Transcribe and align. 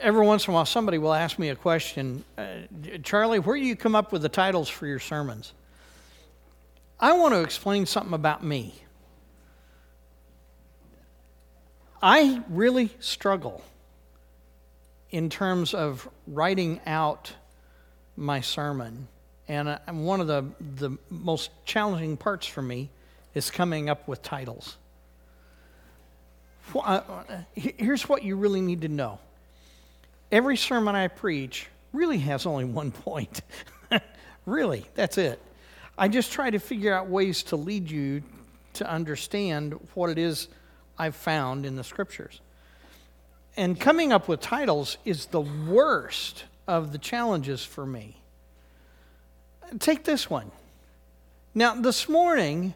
every 0.00 0.26
once 0.26 0.46
in 0.46 0.52
a 0.52 0.54
while 0.54 0.66
somebody 0.66 0.98
will 0.98 1.12
ask 1.12 1.38
me 1.38 1.50
a 1.50 1.56
question 1.56 2.24
uh, 2.36 2.46
Charlie, 3.02 3.38
where 3.38 3.56
do 3.56 3.62
you 3.62 3.76
come 3.76 3.94
up 3.94 4.12
with 4.12 4.22
the 4.22 4.28
titles 4.28 4.68
for 4.68 4.86
your 4.86 4.98
sermons? 4.98 5.52
I 6.98 7.12
want 7.14 7.34
to 7.34 7.40
explain 7.40 7.86
something 7.86 8.12
about 8.12 8.44
me. 8.44 8.74
I 12.02 12.42
really 12.48 12.90
struggle 13.00 13.62
in 15.10 15.28
terms 15.28 15.74
of 15.74 16.08
writing 16.26 16.80
out 16.86 17.32
my 18.16 18.40
sermon. 18.40 19.08
And 19.48 19.68
uh, 19.68 19.78
one 19.88 20.20
of 20.20 20.26
the, 20.26 20.44
the 20.76 20.98
most 21.10 21.50
challenging 21.64 22.16
parts 22.16 22.46
for 22.46 22.62
me 22.62 22.90
is 23.34 23.50
coming 23.50 23.90
up 23.90 24.06
with 24.08 24.22
titles. 24.22 24.76
Uh, 26.74 27.22
here's 27.54 28.08
what 28.08 28.22
you 28.22 28.36
really 28.36 28.60
need 28.60 28.82
to 28.82 28.88
know 28.88 29.18
every 30.30 30.56
sermon 30.56 30.94
I 30.94 31.08
preach 31.08 31.66
really 31.92 32.18
has 32.18 32.46
only 32.46 32.64
one 32.80 32.90
point. 32.90 33.42
really, 34.46 34.86
that's 34.94 35.18
it. 35.18 35.40
I 35.98 36.08
just 36.08 36.32
try 36.32 36.50
to 36.50 36.58
figure 36.58 36.94
out 36.94 37.08
ways 37.08 37.42
to 37.44 37.56
lead 37.56 37.90
you 37.90 38.22
to 38.74 38.90
understand 38.90 39.74
what 39.94 40.10
it 40.10 40.18
is 40.18 40.48
I've 40.98 41.16
found 41.16 41.66
in 41.66 41.76
the 41.76 41.84
scriptures. 41.84 42.40
And 43.56 43.78
coming 43.78 44.12
up 44.12 44.28
with 44.28 44.40
titles 44.40 44.96
is 45.04 45.26
the 45.26 45.40
worst 45.40 46.44
of 46.66 46.92
the 46.92 46.98
challenges 46.98 47.64
for 47.64 47.84
me. 47.84 48.16
Take 49.78 50.04
this 50.04 50.30
one. 50.30 50.50
Now, 51.54 51.74
this 51.74 52.08
morning, 52.08 52.74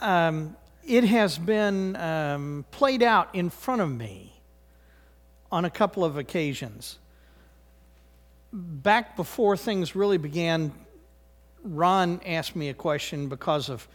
um, 0.00 0.56
it 0.84 1.04
has 1.04 1.38
been 1.38 1.96
um, 1.96 2.64
played 2.70 3.02
out 3.02 3.34
in 3.34 3.50
front 3.50 3.80
of 3.80 3.90
me 3.90 4.35
on 5.56 5.64
a 5.64 5.70
couple 5.70 6.04
of 6.04 6.18
occasions. 6.18 6.98
Back 8.52 9.16
before 9.16 9.56
things 9.56 9.96
really 9.96 10.18
began, 10.18 10.70
Ron 11.64 12.20
asked 12.26 12.54
me 12.54 12.68
a 12.68 12.74
question 12.74 13.30
because 13.30 13.70
of 13.70 13.88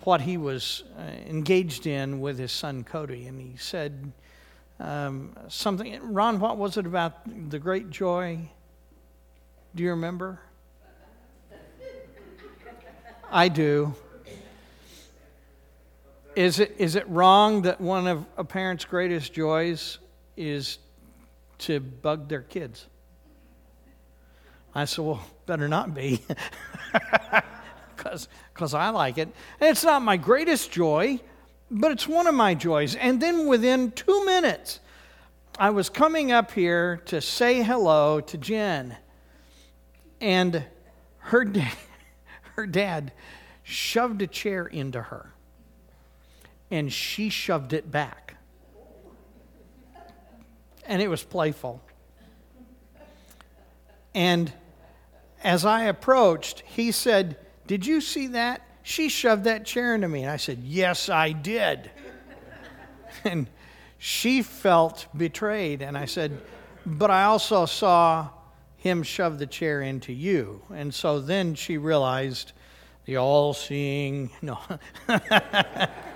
what 0.00 0.20
he 0.20 0.36
was 0.36 0.84
uh, 0.98 1.00
engaged 1.26 1.86
in 1.86 2.20
with 2.20 2.38
his 2.38 2.52
son 2.52 2.84
Cody, 2.84 3.26
and 3.26 3.40
he 3.40 3.56
said 3.56 4.12
um, 4.80 5.34
something. 5.48 5.98
Ron, 6.12 6.40
what 6.40 6.58
was 6.58 6.76
it 6.76 6.84
about 6.84 7.14
the 7.48 7.58
great 7.58 7.88
joy? 7.88 8.38
Do 9.74 9.82
you 9.82 9.90
remember? 9.90 10.38
I 13.30 13.48
do. 13.48 13.94
Is 16.36 16.60
it, 16.60 16.74
is 16.76 16.96
it 16.96 17.08
wrong 17.08 17.62
that 17.62 17.80
one 17.80 18.06
of 18.06 18.26
a 18.36 18.44
parent's 18.44 18.84
greatest 18.84 19.32
joys 19.32 19.96
is 20.36 20.76
to 21.58 21.80
bug 21.80 22.28
their 22.28 22.42
kids? 22.42 22.86
I 24.74 24.84
said, 24.84 25.04
Well, 25.04 25.24
better 25.46 25.68
not 25.68 25.94
be. 25.94 26.22
Because 27.96 28.74
I 28.74 28.90
like 28.90 29.18
it. 29.18 29.28
And 29.60 29.70
it's 29.70 29.84
not 29.84 30.02
my 30.02 30.16
greatest 30.16 30.70
joy, 30.70 31.20
but 31.70 31.92
it's 31.92 32.08
one 32.08 32.26
of 32.26 32.34
my 32.34 32.54
joys. 32.54 32.94
And 32.94 33.20
then 33.20 33.46
within 33.46 33.90
two 33.90 34.24
minutes, 34.24 34.80
I 35.58 35.70
was 35.70 35.90
coming 35.90 36.32
up 36.32 36.52
here 36.52 37.02
to 37.06 37.20
say 37.20 37.62
hello 37.62 38.20
to 38.20 38.38
Jen. 38.38 38.96
And 40.20 40.64
her, 41.18 41.44
da- 41.44 41.72
her 42.54 42.66
dad 42.66 43.12
shoved 43.62 44.22
a 44.22 44.26
chair 44.26 44.66
into 44.66 45.02
her 45.02 45.34
and 46.70 46.92
she 46.92 47.28
shoved 47.28 47.72
it 47.72 47.90
back. 47.90 48.36
And 50.88 51.00
it 51.00 51.08
was 51.08 51.22
playful. 51.22 51.80
And 54.14 54.52
as 55.44 55.64
I 55.64 55.84
approached, 55.84 56.64
he 56.66 56.90
said, 56.90 57.36
Did 57.68 57.86
you 57.86 58.00
see 58.00 58.28
that? 58.28 58.62
She 58.82 59.08
shoved 59.08 59.44
that 59.44 59.64
chair 59.64 59.94
into 59.94 60.08
me. 60.08 60.22
And 60.22 60.30
I 60.30 60.38
said, 60.38 60.58
Yes, 60.64 61.08
I 61.08 61.30
did. 61.30 61.90
and 63.24 63.46
she 63.98 64.42
felt 64.42 65.06
betrayed. 65.16 65.82
And 65.82 65.96
I 65.96 66.06
said, 66.06 66.40
But 66.84 67.10
I 67.10 67.24
also 67.24 67.66
saw 67.66 68.30
him 68.78 69.02
shove 69.02 69.38
the 69.38 69.46
chair 69.46 69.82
into 69.82 70.12
you. 70.12 70.62
And 70.74 70.92
so 70.94 71.20
then 71.20 71.54
she 71.54 71.76
realized 71.76 72.52
the 73.04 73.18
all 73.18 73.52
seeing, 73.54 74.30
no. 74.42 74.58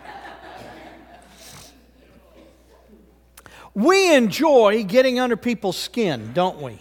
We 3.75 4.15
enjoy 4.15 4.85
getting 4.85 5.19
under 5.19 5.37
people's 5.37 5.79
skin, 5.79 6.33
don't 6.35 6.61
we? 6.61 6.79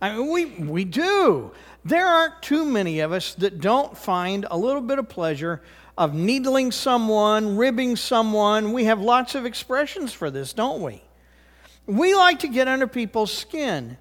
I 0.00 0.16
mean, 0.16 0.30
we, 0.30 0.44
we 0.44 0.84
do. 0.84 1.52
There 1.84 2.06
aren't 2.06 2.42
too 2.42 2.64
many 2.64 3.00
of 3.00 3.12
us 3.12 3.34
that 3.34 3.60
don't 3.60 3.96
find 3.96 4.46
a 4.50 4.58
little 4.58 4.82
bit 4.82 4.98
of 4.98 5.08
pleasure 5.08 5.62
of 5.96 6.14
needling 6.14 6.72
someone, 6.72 7.56
ribbing 7.56 7.96
someone. 7.96 8.72
We 8.72 8.84
have 8.84 9.00
lots 9.00 9.34
of 9.34 9.46
expressions 9.46 10.12
for 10.12 10.30
this, 10.30 10.52
don't 10.52 10.82
we? 10.82 11.02
We 11.86 12.14
like 12.14 12.40
to 12.40 12.48
get 12.48 12.68
under 12.68 12.86
people's 12.86 13.32
skin. 13.32 13.96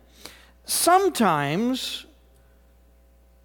Sometimes 0.66 2.06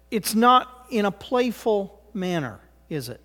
it's 0.09 0.33
not 0.33 0.87
in 0.89 1.05
a 1.05 1.11
playful 1.11 2.01
manner, 2.13 2.59
is 2.89 3.07
it? 3.07 3.21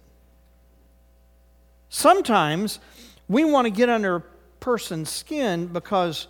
Sometimes 1.89 2.79
we 3.27 3.45
want 3.45 3.65
to 3.65 3.71
get 3.71 3.89
under 3.89 4.23
person's 4.61 5.11
skin 5.11 5.67
because, 5.67 6.27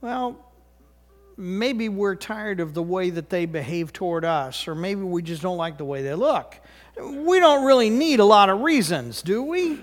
well, 0.00 0.36
maybe 1.36 1.88
we're 1.88 2.14
tired 2.14 2.60
of 2.60 2.74
the 2.74 2.82
way 2.82 3.10
that 3.10 3.30
they 3.30 3.46
behave 3.46 3.92
toward 3.92 4.24
us, 4.24 4.68
or 4.68 4.74
maybe 4.74 5.02
we 5.02 5.22
just 5.22 5.42
don't 5.42 5.56
like 5.56 5.78
the 5.78 5.84
way 5.84 6.02
they 6.02 6.14
look. 6.14 6.56
We 7.00 7.40
don't 7.40 7.64
really 7.64 7.90
need 7.90 8.20
a 8.20 8.24
lot 8.24 8.50
of 8.50 8.60
reasons, 8.60 9.22
do 9.22 9.42
we? 9.42 9.80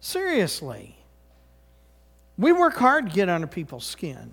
Seriously. 0.00 0.96
We 2.36 2.52
work 2.52 2.76
hard 2.76 3.10
to 3.10 3.14
get 3.14 3.28
under 3.28 3.48
people's 3.48 3.84
skin. 3.84 4.32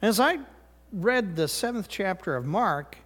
As 0.00 0.20
I 0.20 0.38
read 0.92 1.34
the 1.34 1.48
seventh 1.48 1.88
chapter 1.88 2.36
of 2.36 2.46
Mark, 2.46 2.96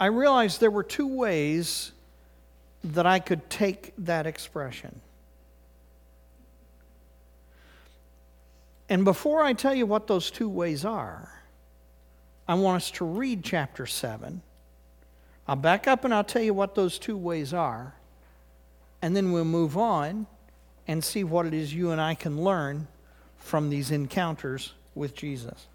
I 0.00 0.06
realized 0.06 0.60
there 0.60 0.70
were 0.70 0.82
two 0.82 1.06
ways 1.06 1.92
that 2.94 3.06
I 3.06 3.18
could 3.18 3.48
take 3.50 3.92
that 3.98 4.26
expression. 4.26 5.00
And 8.88 9.04
before 9.04 9.42
I 9.42 9.52
tell 9.52 9.74
you 9.74 9.86
what 9.86 10.06
those 10.06 10.30
two 10.30 10.48
ways 10.48 10.84
are, 10.84 11.42
I 12.46 12.54
want 12.54 12.76
us 12.76 12.90
to 12.92 13.04
read 13.04 13.42
chapter 13.42 13.86
7. 13.86 14.40
I'll 15.48 15.56
back 15.56 15.88
up 15.88 16.04
and 16.04 16.14
I'll 16.14 16.24
tell 16.24 16.42
you 16.42 16.54
what 16.54 16.74
those 16.74 16.98
two 16.98 17.16
ways 17.16 17.52
are, 17.52 17.94
and 19.02 19.16
then 19.16 19.32
we'll 19.32 19.44
move 19.44 19.76
on 19.76 20.26
and 20.86 21.02
see 21.02 21.24
what 21.24 21.46
it 21.46 21.54
is 21.54 21.74
you 21.74 21.90
and 21.90 22.00
I 22.00 22.14
can 22.14 22.40
learn 22.40 22.86
from 23.38 23.70
these 23.70 23.90
encounters 23.90 24.74
with 24.94 25.14
Jesus. 25.14 25.66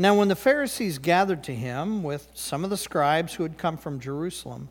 Now, 0.00 0.14
when 0.14 0.28
the 0.28 0.36
Pharisees 0.36 0.98
gathered 0.98 1.42
to 1.42 1.54
him 1.54 2.04
with 2.04 2.28
some 2.32 2.62
of 2.62 2.70
the 2.70 2.76
scribes 2.76 3.34
who 3.34 3.42
had 3.42 3.58
come 3.58 3.76
from 3.76 3.98
Jerusalem, 3.98 4.68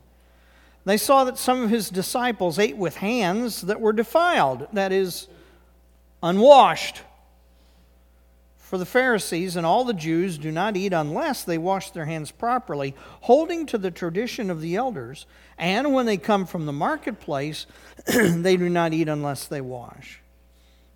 they 0.86 0.96
saw 0.96 1.26
that 1.26 1.38
some 1.38 1.62
of 1.62 1.70
his 1.70 1.90
disciples 1.90 2.58
ate 2.58 2.78
with 2.78 2.96
hands 2.96 3.60
that 3.64 3.82
were 3.82 3.92
defiled, 3.92 4.68
that 4.72 4.94
is, 4.94 5.28
unwashed. 6.24 7.02
For 8.58 8.78
the 8.78 8.86
Pharisees 8.86 9.58
and 9.58 9.66
all 9.66 9.84
the 9.84 9.94
Jews 9.94 10.38
do 10.38 10.50
not 10.50 10.78
eat 10.78 10.94
unless 10.94 11.44
they 11.44 11.58
wash 11.58 11.92
their 11.92 12.06
hands 12.06 12.32
properly, 12.32 12.96
holding 13.20 13.66
to 13.66 13.78
the 13.78 13.92
tradition 13.92 14.50
of 14.50 14.62
the 14.62 14.78
elders. 14.78 15.26
And 15.58 15.94
when 15.94 16.06
they 16.06 16.16
come 16.16 16.46
from 16.46 16.66
the 16.66 16.72
marketplace, 16.72 17.66
they 18.06 18.56
do 18.56 18.70
not 18.70 18.94
eat 18.94 19.10
unless 19.10 19.46
they 19.46 19.60
wash. 19.60 20.22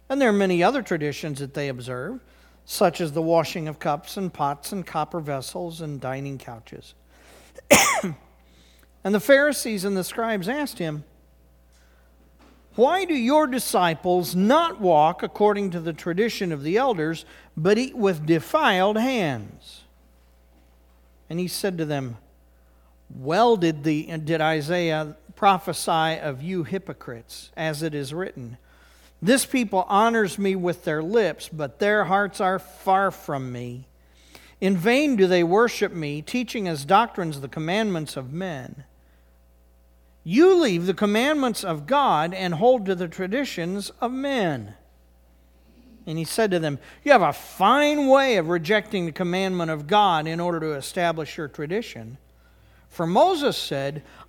And 0.07 0.21
there 0.21 0.29
are 0.29 0.33
many 0.33 0.63
other 0.63 0.81
traditions 0.81 1.39
that 1.39 1.53
they 1.53 1.67
observe 1.67 2.21
such 2.65 3.01
as 3.01 3.11
the 3.11 3.21
washing 3.21 3.67
of 3.67 3.79
cups 3.79 4.17
and 4.17 4.33
pots 4.33 4.71
and 4.71 4.85
copper 4.85 5.19
vessels 5.19 5.81
and 5.81 5.99
dining 5.99 6.37
couches. 6.37 6.93
and 8.03 9.15
the 9.15 9.19
Pharisees 9.19 9.83
and 9.85 9.95
the 9.97 10.03
scribes 10.03 10.47
asked 10.47 10.77
him, 10.77 11.03
Why 12.75 13.05
do 13.05 13.13
your 13.13 13.47
disciples 13.47 14.35
not 14.35 14.79
walk 14.79 15.23
according 15.23 15.71
to 15.71 15.79
the 15.79 15.93
tradition 15.93 16.51
of 16.51 16.63
the 16.63 16.77
elders, 16.77 17.25
but 17.57 17.77
eat 17.77 17.95
with 17.95 18.25
defiled 18.25 18.97
hands? 18.97 19.83
And 21.29 21.39
he 21.39 21.47
said 21.47 21.77
to 21.77 21.85
them, 21.85 22.17
Well 23.09 23.57
did, 23.57 23.83
the, 23.83 24.17
did 24.17 24.41
Isaiah 24.41 25.15
prophesy 25.41 26.19
of 26.19 26.43
you 26.43 26.63
hypocrites, 26.63 27.51
as 27.57 27.81
it 27.81 27.95
is 27.95 28.13
written. 28.13 28.57
This 29.21 29.45
people 29.45 29.85
honors 29.87 30.39
me 30.39 30.55
with 30.55 30.83
their 30.83 31.03
lips, 31.03 31.47
but 31.47 31.79
their 31.79 32.05
hearts 32.05 32.41
are 32.41 32.57
far 32.57 33.11
from 33.11 33.51
me. 33.51 33.87
In 34.59 34.77
vain 34.77 35.15
do 35.15 35.27
they 35.27 35.43
worship 35.43 35.91
me, 35.91 36.21
teaching 36.21 36.67
as 36.67 36.85
doctrines 36.85 37.41
the 37.41 37.47
commandments 37.47 38.17
of 38.17 38.33
men. 38.33 38.83
You 40.23 40.59
leave 40.61 40.85
the 40.85 40.93
commandments 40.93 41.63
of 41.63 41.87
God 41.87 42.33
and 42.33 42.55
hold 42.55 42.85
to 42.85 42.95
the 42.95 43.07
traditions 43.07 43.91
of 44.01 44.11
men. 44.11 44.75
And 46.05 46.17
he 46.17 46.25
said 46.25 46.51
to 46.51 46.59
them, 46.59 46.79
You 47.03 47.11
have 47.11 47.21
a 47.21 47.33
fine 47.33 48.07
way 48.07 48.37
of 48.37 48.49
rejecting 48.49 49.05
the 49.05 49.11
commandment 49.11 49.71
of 49.71 49.87
God 49.87 50.27
in 50.27 50.39
order 50.39 50.59
to 50.59 50.73
establish 50.73 51.37
your 51.37 51.47
tradition. 51.47 52.17
For 52.89 53.07
Moses 53.07 53.57
said, 53.57 54.03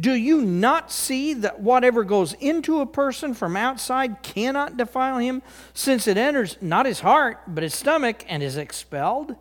Do 0.00 0.14
you 0.14 0.40
not 0.40 0.90
see 0.90 1.34
that 1.34 1.60
whatever 1.60 2.02
goes 2.02 2.32
into 2.34 2.80
a 2.80 2.86
person 2.86 3.34
from 3.34 3.56
outside 3.56 4.22
cannot 4.22 4.76
defile 4.78 5.18
him, 5.18 5.42
since 5.74 6.06
it 6.06 6.16
enters 6.16 6.56
not 6.62 6.86
his 6.86 7.00
heart, 7.00 7.40
but 7.46 7.62
his 7.62 7.74
stomach, 7.74 8.24
and 8.26 8.42
is 8.42 8.56
expelled? 8.56 9.36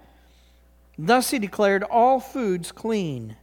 Thus 0.97 1.31
he 1.31 1.39
declared 1.39 1.83
all 1.83 2.19
foods 2.19 2.71
clean. 2.71 3.37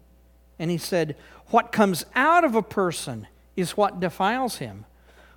And 0.59 0.71
he 0.71 0.77
said, 0.77 1.17
What 1.47 1.73
comes 1.73 2.05
out 2.15 2.45
of 2.45 2.55
a 2.55 2.63
person 2.63 3.27
is 3.57 3.77
what 3.77 4.01
defiles 4.01 4.57
him. 4.57 4.85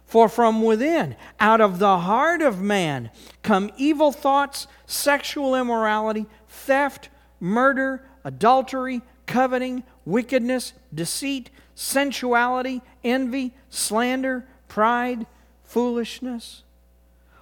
For 0.05 0.27
from 0.27 0.61
within, 0.61 1.15
out 1.39 1.61
of 1.61 1.79
the 1.79 1.99
heart 1.99 2.41
of 2.41 2.59
man, 2.59 3.11
come 3.43 3.71
evil 3.77 4.11
thoughts, 4.11 4.67
sexual 4.85 5.55
immorality, 5.55 6.25
theft, 6.49 7.07
murder, 7.39 8.05
adultery, 8.25 9.01
coveting, 9.25 9.83
wickedness, 10.03 10.73
deceit 10.93 11.49
sensuality, 11.75 12.81
envy, 13.03 13.53
slander, 13.69 14.45
pride, 14.67 15.25
foolishness. 15.63 16.63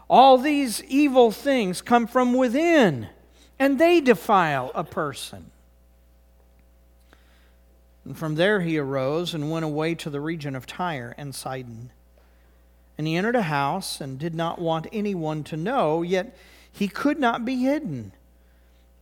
All 0.10 0.38
these 0.38 0.84
evil 0.86 1.32
things 1.32 1.82
come 1.82 2.08
from 2.08 2.34
within, 2.34 3.10
and 3.60 3.80
they 3.80 4.02
defile 4.02 4.72
a 4.74 4.84
person. 4.84 5.52
And 8.06 8.18
from 8.18 8.36
there 8.36 8.62
he 8.62 8.78
arose 8.80 9.34
and 9.36 9.52
went 9.52 9.66
away 9.66 9.94
to 9.96 10.10
the 10.10 10.20
region 10.20 10.56
of 10.56 10.66
Tyre 10.66 11.14
and 11.18 11.36
Sidon. 11.36 11.92
And 12.98 13.06
he 13.06 13.16
entered 13.16 13.36
a 13.36 13.44
house 13.44 14.02
and 14.02 14.18
did 14.18 14.34
not 14.34 14.60
want 14.60 14.88
anyone 14.92 15.44
to 15.46 15.56
know, 15.56 16.02
yet 16.02 16.36
he 16.72 16.88
could 16.88 17.20
not 17.20 17.46
be 17.46 17.58
hidden. 17.58 18.14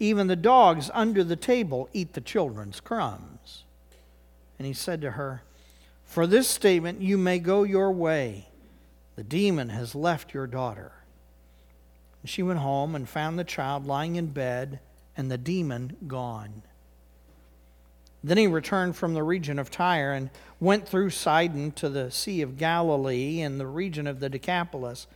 even 0.00 0.26
the 0.26 0.34
dogs 0.34 0.90
under 0.94 1.22
the 1.22 1.36
table 1.36 1.88
eat 1.92 2.14
the 2.14 2.20
children's 2.20 2.80
crumbs. 2.80 3.64
And 4.58 4.66
he 4.66 4.72
said 4.72 5.02
to 5.02 5.12
her, 5.12 5.42
For 6.04 6.26
this 6.26 6.48
statement 6.48 7.02
you 7.02 7.16
may 7.18 7.38
go 7.38 7.62
your 7.62 7.92
way. 7.92 8.48
The 9.16 9.22
demon 9.22 9.68
has 9.68 9.94
left 9.94 10.32
your 10.32 10.46
daughter. 10.46 10.92
And 12.22 12.30
she 12.30 12.42
went 12.42 12.60
home 12.60 12.94
and 12.94 13.08
found 13.08 13.38
the 13.38 13.44
child 13.44 13.86
lying 13.86 14.16
in 14.16 14.28
bed 14.28 14.80
and 15.16 15.30
the 15.30 15.38
demon 15.38 15.96
gone. 16.06 16.62
Then 18.24 18.38
he 18.38 18.46
returned 18.46 18.96
from 18.96 19.14
the 19.14 19.22
region 19.22 19.58
of 19.58 19.70
Tyre 19.70 20.12
and 20.12 20.30
went 20.58 20.88
through 20.88 21.10
Sidon 21.10 21.72
to 21.72 21.88
the 21.88 22.10
Sea 22.10 22.42
of 22.42 22.58
Galilee 22.58 23.40
and 23.40 23.58
the 23.58 23.66
region 23.66 24.06
of 24.06 24.20
the 24.20 24.28
Decapolis. 24.28 25.06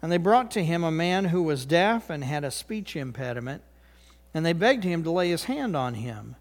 And 0.00 0.12
they 0.12 0.18
brought 0.18 0.50
to 0.52 0.64
him 0.64 0.84
a 0.84 0.90
man 0.90 1.26
who 1.26 1.42
was 1.42 1.66
deaf 1.66 2.08
and 2.10 2.22
had 2.24 2.44
a 2.44 2.50
speech 2.50 2.96
impediment 2.96 3.62
and 4.34 4.44
they 4.44 4.52
begged 4.52 4.84
him 4.84 5.02
to 5.04 5.10
lay 5.10 5.30
his 5.30 5.44
hand 5.44 5.76
on 5.76 5.94
him. 5.94 6.36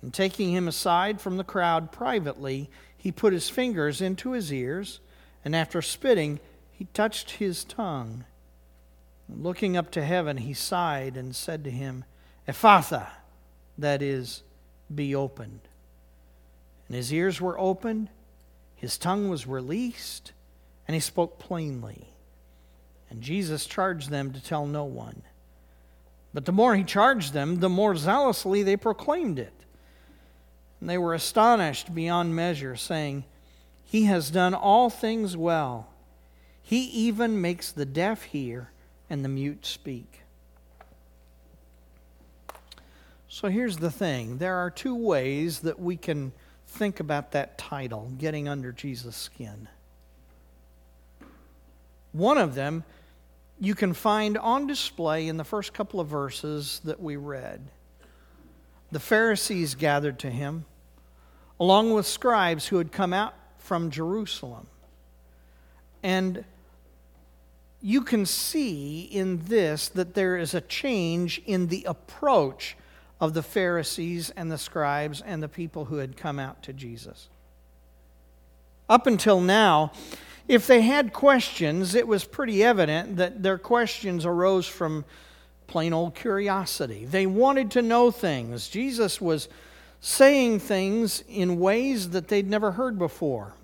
And 0.00 0.12
taking 0.12 0.52
him 0.52 0.66
aside 0.66 1.20
from 1.20 1.36
the 1.36 1.44
crowd 1.44 1.92
privately, 1.92 2.68
he 2.96 3.12
put 3.12 3.32
his 3.32 3.48
fingers 3.48 4.00
into 4.00 4.32
his 4.32 4.52
ears, 4.52 5.00
and 5.44 5.54
after 5.54 5.82
spitting, 5.82 6.40
he 6.70 6.86
touched 6.92 7.32
his 7.32 7.64
tongue. 7.64 8.24
Looking 9.28 9.76
up 9.76 9.90
to 9.92 10.04
heaven, 10.04 10.38
he 10.38 10.54
sighed 10.54 11.16
and 11.16 11.34
said 11.34 11.64
to 11.64 11.70
him, 11.70 12.04
Ephphatha, 12.46 13.08
that 13.78 14.02
is, 14.02 14.42
be 14.92 15.14
opened. 15.14 15.60
And 16.88 16.96
his 16.96 17.12
ears 17.12 17.40
were 17.40 17.58
opened, 17.58 18.08
his 18.76 18.98
tongue 18.98 19.28
was 19.28 19.46
released, 19.46 20.32
and 20.86 20.94
he 20.94 21.00
spoke 21.00 21.38
plainly. 21.38 22.08
And 23.08 23.22
Jesus 23.22 23.66
charged 23.66 24.10
them 24.10 24.32
to 24.32 24.42
tell 24.42 24.66
no 24.66 24.84
one. 24.84 25.22
But 26.34 26.44
the 26.46 26.52
more 26.52 26.74
he 26.74 26.84
charged 26.84 27.32
them, 27.32 27.60
the 27.60 27.68
more 27.68 27.94
zealously 27.94 28.62
they 28.62 28.76
proclaimed 28.76 29.38
it. 29.38 29.52
And 30.80 30.88
they 30.88 30.98
were 30.98 31.14
astonished 31.14 31.94
beyond 31.94 32.34
measure, 32.34 32.74
saying, 32.74 33.24
He 33.84 34.04
has 34.04 34.30
done 34.30 34.54
all 34.54 34.90
things 34.90 35.36
well. 35.36 35.88
He 36.62 36.84
even 36.84 37.40
makes 37.40 37.70
the 37.70 37.84
deaf 37.84 38.22
hear 38.22 38.70
and 39.10 39.24
the 39.24 39.28
mute 39.28 39.66
speak. 39.66 40.20
So 43.28 43.48
here's 43.48 43.78
the 43.78 43.90
thing 43.90 44.38
there 44.38 44.56
are 44.56 44.70
two 44.70 44.94
ways 44.94 45.60
that 45.60 45.78
we 45.78 45.96
can 45.96 46.32
think 46.66 47.00
about 47.00 47.32
that 47.32 47.58
title, 47.58 48.10
Getting 48.18 48.48
Under 48.48 48.72
Jesus' 48.72 49.16
Skin. 49.16 49.68
One 52.12 52.38
of 52.38 52.54
them 52.54 52.84
you 53.62 53.76
can 53.76 53.94
find 53.94 54.36
on 54.38 54.66
display 54.66 55.28
in 55.28 55.36
the 55.36 55.44
first 55.44 55.72
couple 55.72 56.00
of 56.00 56.08
verses 56.08 56.80
that 56.82 57.00
we 57.00 57.14
read. 57.14 57.60
The 58.90 58.98
Pharisees 58.98 59.76
gathered 59.76 60.18
to 60.18 60.30
him, 60.30 60.64
along 61.60 61.94
with 61.94 62.04
scribes 62.04 62.66
who 62.66 62.78
had 62.78 62.90
come 62.90 63.12
out 63.12 63.34
from 63.58 63.92
Jerusalem. 63.92 64.66
And 66.02 66.44
you 67.80 68.02
can 68.02 68.26
see 68.26 69.02
in 69.02 69.44
this 69.44 69.88
that 69.90 70.14
there 70.14 70.36
is 70.36 70.54
a 70.54 70.60
change 70.60 71.40
in 71.46 71.68
the 71.68 71.84
approach 71.84 72.76
of 73.20 73.32
the 73.32 73.44
Pharisees 73.44 74.30
and 74.30 74.50
the 74.50 74.58
scribes 74.58 75.20
and 75.20 75.40
the 75.40 75.48
people 75.48 75.84
who 75.84 75.98
had 75.98 76.16
come 76.16 76.40
out 76.40 76.64
to 76.64 76.72
Jesus. 76.72 77.28
Up 78.88 79.06
until 79.06 79.40
now, 79.40 79.92
if 80.48 80.66
they 80.66 80.82
had 80.82 81.12
questions, 81.12 81.94
it 81.94 82.06
was 82.06 82.24
pretty 82.24 82.62
evident 82.64 83.16
that 83.16 83.42
their 83.42 83.58
questions 83.58 84.26
arose 84.26 84.66
from 84.66 85.04
plain 85.66 85.92
old 85.92 86.14
curiosity. 86.14 87.04
They 87.04 87.26
wanted 87.26 87.70
to 87.72 87.82
know 87.82 88.10
things. 88.10 88.68
Jesus 88.68 89.20
was 89.20 89.48
saying 90.00 90.58
things 90.58 91.22
in 91.28 91.60
ways 91.60 92.10
that 92.10 92.28
they'd 92.28 92.50
never 92.50 92.72
heard 92.72 92.98
before. 92.98 93.54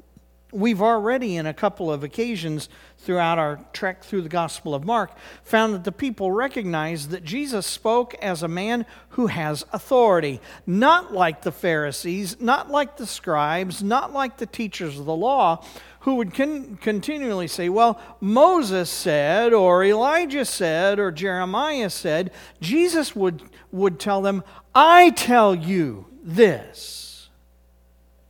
We've 0.51 0.81
already, 0.81 1.37
in 1.37 1.45
a 1.45 1.53
couple 1.53 1.93
of 1.93 2.03
occasions 2.03 2.71
throughout 2.97 3.39
our 3.39 3.61
trek 3.75 4.03
through 4.03 4.23
the 4.23 4.31
Gospel 4.31 4.75
of 4.75 4.83
Mark, 4.83 5.11
found 5.43 5.75
that 5.75 5.85
the 5.85 5.93
people 5.93 6.33
recognized 6.33 7.11
that 7.11 7.23
Jesus 7.23 7.67
spoke 7.67 8.15
as 8.15 8.43
a 8.43 8.49
man 8.49 8.87
who 9.11 9.27
has 9.27 9.67
authority, 9.75 10.41
not 10.67 11.13
like 11.13 11.43
the 11.43 11.53
Pharisees, 11.53 12.41
not 12.41 12.71
like 12.71 12.97
the 12.97 13.07
scribes, 13.07 13.83
not 13.83 14.15
like 14.15 14.39
the 14.39 14.47
teachers 14.47 14.99
of 14.99 15.05
the 15.05 15.15
law, 15.15 15.63
who 16.01 16.15
would 16.17 16.35
con- 16.35 16.79
continually 16.81 17.49
say, 17.49 17.69
Well, 17.69 18.01
Moses 18.21 18.89
said, 18.89 19.53
or 19.53 19.85
Elijah 19.85 20.45
said, 20.45 20.99
or 20.99 21.11
Jeremiah 21.11 21.91
said, 21.91 22.31
Jesus 22.61 23.17
would, 23.17 23.43
would 23.73 23.99
tell 23.99 24.23
them, 24.23 24.45
I 24.75 25.11
tell 25.11 25.55
you 25.55 26.07
this. 26.23 27.29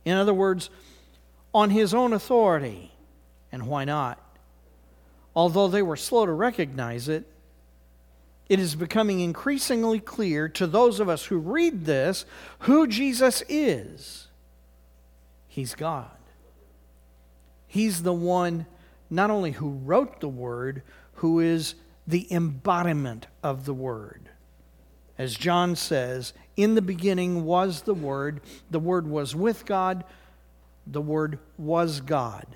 In 0.05 0.17
other 0.17 0.33
words, 0.33 0.69
on 1.53 1.69
his 1.69 1.93
own 1.93 2.13
authority. 2.13 2.91
And 3.51 3.67
why 3.67 3.85
not? 3.85 4.19
Although 5.35 5.67
they 5.67 5.81
were 5.81 5.95
slow 5.95 6.25
to 6.25 6.31
recognize 6.31 7.07
it, 7.07 7.25
it 8.47 8.59
is 8.59 8.75
becoming 8.75 9.19
increasingly 9.19 9.99
clear 9.99 10.49
to 10.49 10.65
those 10.65 10.99
of 10.99 11.07
us 11.07 11.25
who 11.25 11.37
read 11.37 11.85
this 11.85 12.25
who 12.59 12.87
Jesus 12.87 13.43
is. 13.47 14.27
He's 15.47 15.75
God. 15.75 16.09
He's 17.69 18.01
the 18.01 18.13
one 18.13 18.65
not 19.11 19.29
only 19.29 19.51
who 19.51 19.69
wrote 19.69 20.19
the 20.19 20.27
Word, 20.27 20.81
who 21.13 21.39
is 21.39 21.75
the 22.07 22.27
embodiment 22.33 23.27
of 23.43 23.65
the 23.65 23.73
Word. 23.73 24.29
As 25.19 25.35
John 25.35 25.75
says, 25.75 26.33
in 26.57 26.73
the 26.73 26.81
beginning 26.81 27.45
was 27.45 27.83
the 27.83 27.93
Word, 27.93 28.41
the 28.71 28.79
Word 28.79 29.07
was 29.07 29.35
with 29.35 29.65
God, 29.65 30.03
the 30.87 31.01
Word 31.01 31.37
was 31.57 32.01
God. 32.01 32.47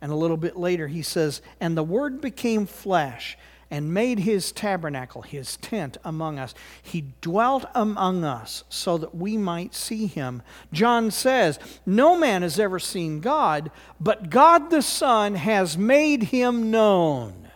And 0.00 0.10
a 0.10 0.16
little 0.16 0.38
bit 0.38 0.56
later, 0.56 0.88
he 0.88 1.02
says, 1.02 1.42
And 1.60 1.76
the 1.76 1.84
Word 1.84 2.22
became 2.22 2.64
flesh 2.64 3.36
and 3.72 3.94
made 3.94 4.18
his 4.18 4.52
tabernacle, 4.52 5.22
his 5.22 5.56
tent 5.56 5.96
among 6.04 6.38
us. 6.38 6.54
He 6.82 7.06
dwelt 7.22 7.64
among 7.74 8.22
us 8.22 8.64
so 8.68 8.98
that 8.98 9.14
we 9.14 9.38
might 9.38 9.74
see 9.74 10.06
him. 10.06 10.42
John 10.74 11.10
says, 11.10 11.58
No 11.86 12.18
man 12.18 12.42
has 12.42 12.60
ever 12.60 12.78
seen 12.78 13.20
God, 13.20 13.70
but 13.98 14.28
God 14.28 14.68
the 14.68 14.82
Son 14.82 15.36
has 15.36 15.78
made 15.78 16.24
him 16.24 16.70
known. 16.70 17.48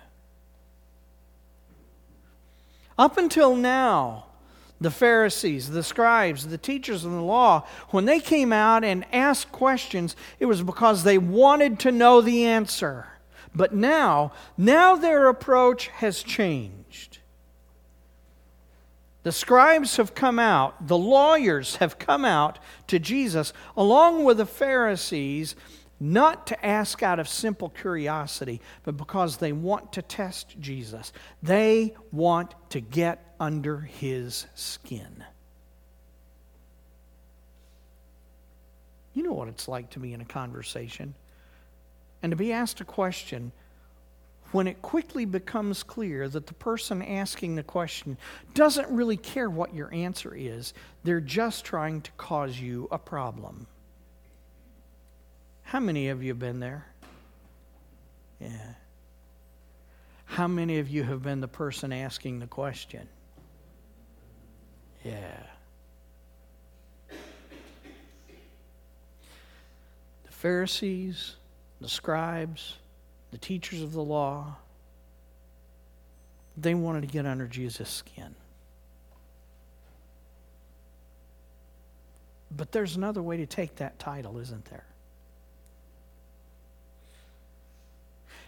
Up 2.98 3.18
until 3.18 3.54
now, 3.54 4.24
the 4.80 4.90
Pharisees, 4.90 5.68
the 5.68 5.82
scribes, 5.82 6.46
the 6.46 6.56
teachers 6.56 7.04
of 7.04 7.12
the 7.12 7.20
law, 7.20 7.66
when 7.90 8.06
they 8.06 8.20
came 8.20 8.54
out 8.54 8.84
and 8.84 9.04
asked 9.12 9.52
questions, 9.52 10.16
it 10.40 10.46
was 10.46 10.62
because 10.62 11.02
they 11.02 11.18
wanted 11.18 11.78
to 11.80 11.92
know 11.92 12.22
the 12.22 12.46
answer. 12.46 13.06
But 13.56 13.74
now, 13.74 14.32
now 14.58 14.96
their 14.96 15.28
approach 15.28 15.88
has 15.88 16.22
changed. 16.22 17.18
The 19.22 19.32
scribes 19.32 19.96
have 19.96 20.14
come 20.14 20.38
out, 20.38 20.86
the 20.86 20.98
lawyers 20.98 21.76
have 21.76 21.98
come 21.98 22.24
out 22.24 22.58
to 22.88 22.98
Jesus, 22.98 23.54
along 23.74 24.24
with 24.24 24.36
the 24.36 24.46
Pharisees, 24.46 25.56
not 25.98 26.46
to 26.48 26.66
ask 26.66 27.02
out 27.02 27.18
of 27.18 27.26
simple 27.26 27.70
curiosity, 27.70 28.60
but 28.84 28.98
because 28.98 29.38
they 29.38 29.52
want 29.52 29.94
to 29.94 30.02
test 30.02 30.60
Jesus. 30.60 31.14
They 31.42 31.94
want 32.12 32.54
to 32.70 32.80
get 32.80 33.34
under 33.40 33.80
his 33.80 34.46
skin. 34.54 35.24
You 39.14 39.22
know 39.22 39.32
what 39.32 39.48
it's 39.48 39.66
like 39.66 39.88
to 39.90 39.98
be 39.98 40.12
in 40.12 40.20
a 40.20 40.26
conversation 40.26 41.14
and 42.22 42.30
to 42.30 42.36
be 42.36 42.52
asked 42.52 42.80
a 42.80 42.84
question 42.84 43.52
when 44.52 44.66
it 44.66 44.80
quickly 44.80 45.24
becomes 45.24 45.82
clear 45.82 46.28
that 46.28 46.46
the 46.46 46.54
person 46.54 47.02
asking 47.02 47.56
the 47.56 47.62
question 47.62 48.16
doesn't 48.54 48.88
really 48.88 49.16
care 49.16 49.50
what 49.50 49.74
your 49.74 49.92
answer 49.92 50.34
is, 50.34 50.72
they're 51.04 51.20
just 51.20 51.64
trying 51.64 52.00
to 52.00 52.10
cause 52.12 52.58
you 52.58 52.88
a 52.90 52.98
problem. 52.98 53.66
How 55.62 55.80
many 55.80 56.08
of 56.08 56.22
you 56.22 56.28
have 56.28 56.38
been 56.38 56.60
there? 56.60 56.86
Yeah. 58.40 58.74
How 60.26 60.46
many 60.46 60.78
of 60.78 60.88
you 60.88 61.02
have 61.02 61.22
been 61.22 61.40
the 61.40 61.48
person 61.48 61.92
asking 61.92 62.38
the 62.38 62.46
question? 62.46 63.08
Yeah. 65.04 65.42
The 70.24 70.30
Pharisees, 70.30 71.36
the 71.80 71.88
scribes, 71.88 72.76
the 73.30 73.38
teachers 73.38 73.82
of 73.82 73.92
the 73.92 74.02
law, 74.02 74.56
they 76.56 76.74
wanted 76.74 77.02
to 77.02 77.06
get 77.06 77.26
under 77.26 77.46
Jesus' 77.46 77.90
skin. 77.90 78.34
But 82.50 82.72
there's 82.72 82.96
another 82.96 83.22
way 83.22 83.36
to 83.38 83.46
take 83.46 83.76
that 83.76 83.98
title, 83.98 84.38
isn't 84.38 84.64
there? 84.66 84.86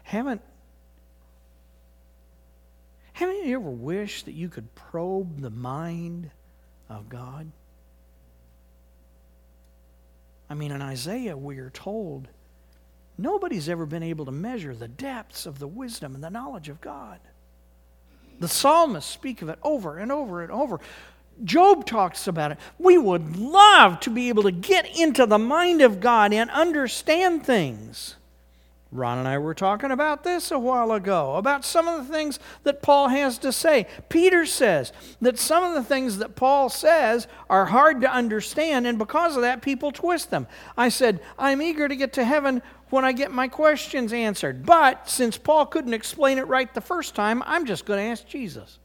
Haven't 0.04 0.40
haven't 3.12 3.44
you 3.44 3.56
ever 3.56 3.68
wished 3.68 4.26
that 4.26 4.34
you 4.34 4.48
could 4.48 4.72
probe 4.76 5.40
the 5.40 5.50
mind 5.50 6.30
of 6.88 7.08
God? 7.08 7.50
I 10.48 10.54
mean, 10.54 10.70
in 10.70 10.80
Isaiah, 10.80 11.36
we 11.36 11.58
are 11.58 11.70
told 11.70 12.28
Nobody's 13.18 13.68
ever 13.68 13.84
been 13.84 14.04
able 14.04 14.24
to 14.26 14.32
measure 14.32 14.74
the 14.74 14.88
depths 14.88 15.44
of 15.44 15.58
the 15.58 15.66
wisdom 15.66 16.14
and 16.14 16.22
the 16.22 16.30
knowledge 16.30 16.68
of 16.68 16.80
God. 16.80 17.18
The 18.38 18.48
psalmists 18.48 19.10
speak 19.10 19.42
of 19.42 19.48
it 19.48 19.58
over 19.64 19.98
and 19.98 20.12
over 20.12 20.42
and 20.42 20.52
over. 20.52 20.78
Job 21.42 21.84
talks 21.84 22.28
about 22.28 22.52
it. 22.52 22.58
We 22.78 22.96
would 22.96 23.36
love 23.36 24.00
to 24.00 24.10
be 24.10 24.28
able 24.28 24.44
to 24.44 24.52
get 24.52 24.98
into 24.98 25.26
the 25.26 25.38
mind 25.38 25.82
of 25.82 26.00
God 26.00 26.32
and 26.32 26.48
understand 26.50 27.44
things. 27.44 28.14
Ron 28.90 29.18
and 29.18 29.28
I 29.28 29.36
were 29.36 29.54
talking 29.54 29.90
about 29.90 30.24
this 30.24 30.50
a 30.50 30.58
while 30.58 30.92
ago, 30.92 31.34
about 31.34 31.62
some 31.62 31.86
of 31.86 32.06
the 32.06 32.12
things 32.12 32.38
that 32.62 32.80
Paul 32.80 33.08
has 33.08 33.36
to 33.38 33.52
say. 33.52 33.86
Peter 34.08 34.46
says 34.46 34.92
that 35.20 35.38
some 35.38 35.62
of 35.62 35.74
the 35.74 35.82
things 35.82 36.18
that 36.18 36.36
Paul 36.36 36.70
says 36.70 37.28
are 37.50 37.66
hard 37.66 38.00
to 38.00 38.10
understand, 38.10 38.86
and 38.86 38.98
because 38.98 39.36
of 39.36 39.42
that, 39.42 39.60
people 39.60 39.92
twist 39.92 40.30
them. 40.30 40.46
I 40.76 40.88
said, 40.88 41.20
I'm 41.38 41.60
eager 41.60 41.86
to 41.86 41.96
get 41.96 42.14
to 42.14 42.24
heaven 42.24 42.62
when 42.90 43.04
I 43.04 43.12
get 43.12 43.30
my 43.30 43.48
questions 43.48 44.12
answered. 44.12 44.64
But 44.64 45.08
since 45.08 45.36
Paul 45.36 45.66
couldn't 45.66 45.94
explain 45.94 46.38
it 46.38 46.46
right 46.46 46.72
the 46.72 46.80
first 46.80 47.14
time, 47.14 47.42
I'm 47.46 47.66
just 47.66 47.84
going 47.84 47.98
to 47.98 48.10
ask 48.10 48.26
Jesus. 48.26 48.78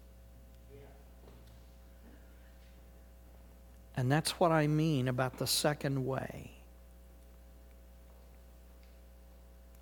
And 3.95 4.11
that's 4.11 4.39
what 4.39 4.51
I 4.51 4.67
mean 4.67 5.07
about 5.07 5.37
the 5.37 5.47
second 5.47 6.05
way. 6.05 6.51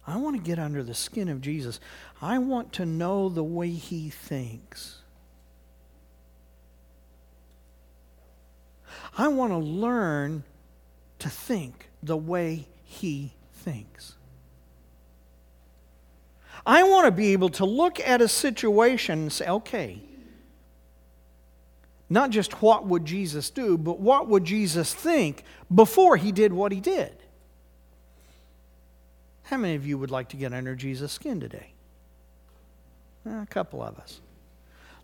I 0.05 0.17
want 0.17 0.35
to 0.35 0.41
get 0.41 0.59
under 0.59 0.83
the 0.83 0.93
skin 0.93 1.29
of 1.29 1.41
Jesus. 1.41 1.79
I 2.21 2.39
want 2.39 2.73
to 2.73 2.85
know 2.85 3.29
the 3.29 3.43
way 3.43 3.69
he 3.69 4.09
thinks. 4.09 4.97
I 9.17 9.27
want 9.27 9.51
to 9.53 9.57
learn 9.57 10.43
to 11.19 11.29
think 11.29 11.89
the 12.01 12.17
way 12.17 12.67
he 12.83 13.33
thinks. 13.61 14.15
I 16.65 16.83
want 16.83 17.05
to 17.05 17.11
be 17.11 17.33
able 17.33 17.49
to 17.49 17.65
look 17.65 17.99
at 17.99 18.21
a 18.21 18.27
situation 18.27 19.19
and 19.19 19.33
say, 19.33 19.47
okay, 19.47 20.01
not 22.09 22.29
just 22.29 22.61
what 22.61 22.85
would 22.85 23.05
Jesus 23.05 23.49
do, 23.49 23.77
but 23.77 23.99
what 23.99 24.27
would 24.27 24.43
Jesus 24.43 24.93
think 24.93 25.43
before 25.73 26.17
he 26.17 26.31
did 26.31 26.51
what 26.53 26.71
he 26.71 26.81
did? 26.81 27.15
How 29.43 29.57
many 29.57 29.75
of 29.75 29.85
you 29.87 29.97
would 29.97 30.11
like 30.11 30.29
to 30.29 30.37
get 30.37 30.53
under 30.53 30.75
Jesus' 30.75 31.11
skin 31.11 31.39
today? 31.39 31.73
A 33.25 33.45
couple 33.49 33.81
of 33.81 33.97
us. 33.97 34.21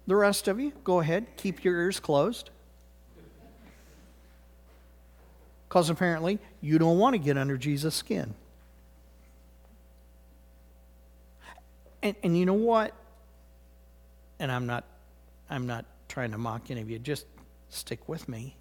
The 0.06 0.16
rest 0.16 0.48
of 0.48 0.60
you, 0.60 0.74
go 0.84 1.00
ahead, 1.00 1.26
keep 1.38 1.64
your 1.64 1.80
ears 1.80 2.00
closed. 2.00 2.50
Because 5.68 5.90
apparently 5.90 6.40
you 6.62 6.80
don't 6.80 6.98
want 6.98 7.14
to 7.14 7.20
get 7.20 7.38
under 7.38 7.58
Jesus' 7.58 7.96
skin. 7.96 8.34
And, 12.02 12.16
and 12.24 12.38
you 12.38 12.46
know 12.46 12.54
what? 12.54 12.94
And 14.40 14.52
I'm 14.52 14.66
not, 14.66 14.86
I'm 15.50 15.68
not 15.68 15.86
trying 16.08 16.32
to 16.32 16.38
mock 16.38 16.70
any 16.70 16.82
of 16.82 16.90
you. 16.90 17.00
Just 17.00 17.26
stick 17.70 18.08
with 18.08 18.28
me. 18.30 18.56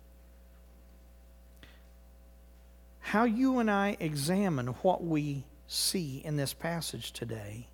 How 3.00 3.25
you 3.25 3.59
and 3.59 3.71
I 3.71 3.97
examine 4.00 4.69
what 4.83 5.05
we 5.05 5.45
see 5.69 6.23
in 6.25 6.37
this 6.37 6.52
passage 6.52 7.12
today 7.12 7.69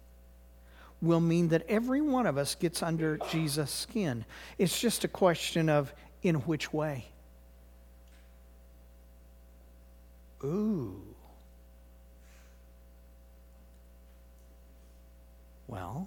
will 1.00 1.21
mean 1.21 1.49
that 1.49 1.64
every 1.69 2.00
one 2.00 2.26
of 2.26 2.38
us 2.38 2.54
gets 2.54 2.83
under 2.83 3.19
Jesus' 3.31 3.71
skin. 3.71 4.25
It's 4.59 4.78
just 4.78 5.04
a 5.04 5.09
question 5.09 5.69
of 5.69 5.92
in 6.23 6.37
which 6.37 6.73
way. 6.73 7.07
Ooh. 10.45 11.00
Well, 15.73 16.07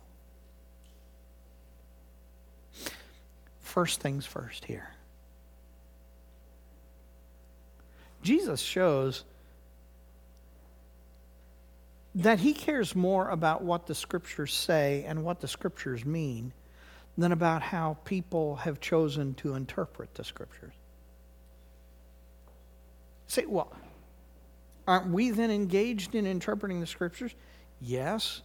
first 3.62 4.00
things 4.00 4.24
first 4.24 4.64
here. 4.64 4.92
Jesus 8.22 8.60
shows 8.62 9.24
that 12.14 12.38
he 12.38 12.54
cares 12.54 12.96
more 12.96 13.28
about 13.30 13.64
what 13.64 13.88
the 13.88 13.96
scriptures 13.96 14.54
say 14.54 15.04
and 15.08 15.24
what 15.24 15.40
the 15.40 15.48
scriptures 15.48 16.06
mean 16.06 16.54
than 17.18 17.32
about 17.32 17.64
how 17.64 17.98
people 18.06 18.58
have 18.58 18.80
chosen 18.80 19.34
to 19.34 19.56
interpret 19.56 20.14
the 20.14 20.24
scriptures. 20.24 20.76
Say, 23.26 23.48
well, 23.48 23.76
aren't 24.88 25.08
we 25.08 25.32
then 25.32 25.50
engaged 25.50 26.14
in 26.14 26.28
interpreting 26.28 26.82
the 26.82 26.88
scriptures? 26.88 27.34
Yes. 27.82 28.44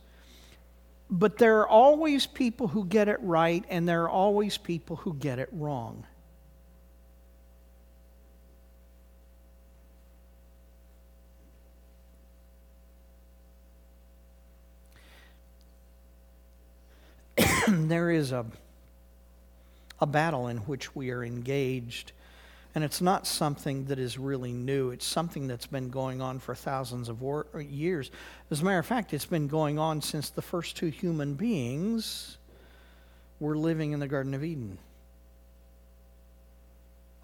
But 1.11 1.39
there 1.39 1.59
are 1.59 1.69
always 1.69 2.27
people 2.27 2.69
who 2.69 2.85
get 2.85 3.09
it 3.09 3.19
right, 3.21 3.65
and 3.69 3.89
there 3.89 4.05
are 4.05 4.09
always 4.09 4.57
people 4.57 4.95
who 4.95 5.15
get 5.15 5.41
it 5.41 5.49
wrong. 5.51 6.07
there 17.69 18.11
is 18.11 18.31
a, 18.31 18.47
a 19.99 20.07
battle 20.07 20.47
in 20.47 20.59
which 20.59 20.95
we 20.95 21.11
are 21.11 21.25
engaged, 21.25 22.13
and 22.75 22.85
it's 22.85 23.01
not 23.01 23.27
something 23.27 23.87
that 23.87 23.99
is 23.99 24.19
really 24.19 24.53
new. 24.53 24.91
It's 24.91 25.07
something 25.07 25.47
that's 25.47 25.67
been 25.67 25.89
going 25.89 26.21
on 26.21 26.39
for 26.39 26.55
thousands 26.55 27.09
of 27.09 27.21
war- 27.21 27.47
years. 27.59 28.11
As 28.51 28.61
a 28.63 28.65
matter 28.65 28.79
of 28.79 28.87
fact, 28.87 29.13
it's 29.13 29.27
been 29.27 29.49
going 29.49 29.79
on 29.79 30.01
since 30.03 30.31
the 30.31 30.43
first 30.43 30.77
two 30.77 30.89
human 30.89 31.35
beings 31.35 32.39
were 33.41 33.57
living 33.57 33.93
in 33.93 34.01
the 34.01 34.09
Garden 34.09 34.35
of 34.35 34.45
Eden. 34.45 34.79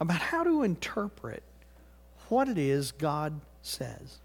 About 0.00 0.20
how 0.20 0.42
to 0.42 0.62
interpret 0.62 1.42
what 2.28 2.48
it 2.48 2.58
is 2.58 2.92
God 2.92 3.40
says 3.62 4.18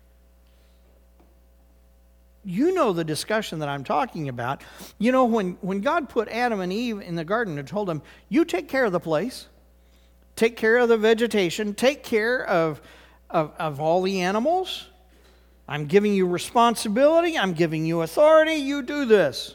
you 2.44 2.74
know 2.74 2.94
the 2.94 3.04
discussion 3.04 3.60
that 3.60 3.70
I'm 3.70 3.84
talking 3.84 4.30
about. 4.30 4.64
You 4.98 5.12
know, 5.12 5.26
when, 5.26 5.58
when 5.62 5.82
God 5.82 6.10
put 6.10 6.28
Adam 6.30 6.60
and 6.60 6.74
Eve 6.74 7.00
in 7.02 7.16
the 7.16 7.24
garden 7.24 7.58
and 7.58 7.68
told 7.68 7.88
them, 7.88 8.02
You 8.30 8.46
take 8.46 8.68
care 8.68 8.86
of 8.86 8.92
the 8.92 9.00
place, 9.00 9.48
take 10.42 10.58
care 10.58 10.80
of 10.80 10.90
the 10.90 10.98
vegetation, 10.98 11.76
take 11.76 12.02
care 12.02 12.44
of, 12.48 12.82
of, 13.30 13.52
of 13.60 13.80
all 13.80 14.02
the 14.02 14.22
animals. 14.22 14.88
I'm 15.68 15.86
giving 15.86 16.16
you 16.16 16.26
responsibility, 16.26 17.38
I'm 17.38 17.54
giving 17.54 17.86
you 17.86 18.02
authority, 18.02 18.56
you 18.56 18.82
do 18.82 19.06
this. 19.06 19.54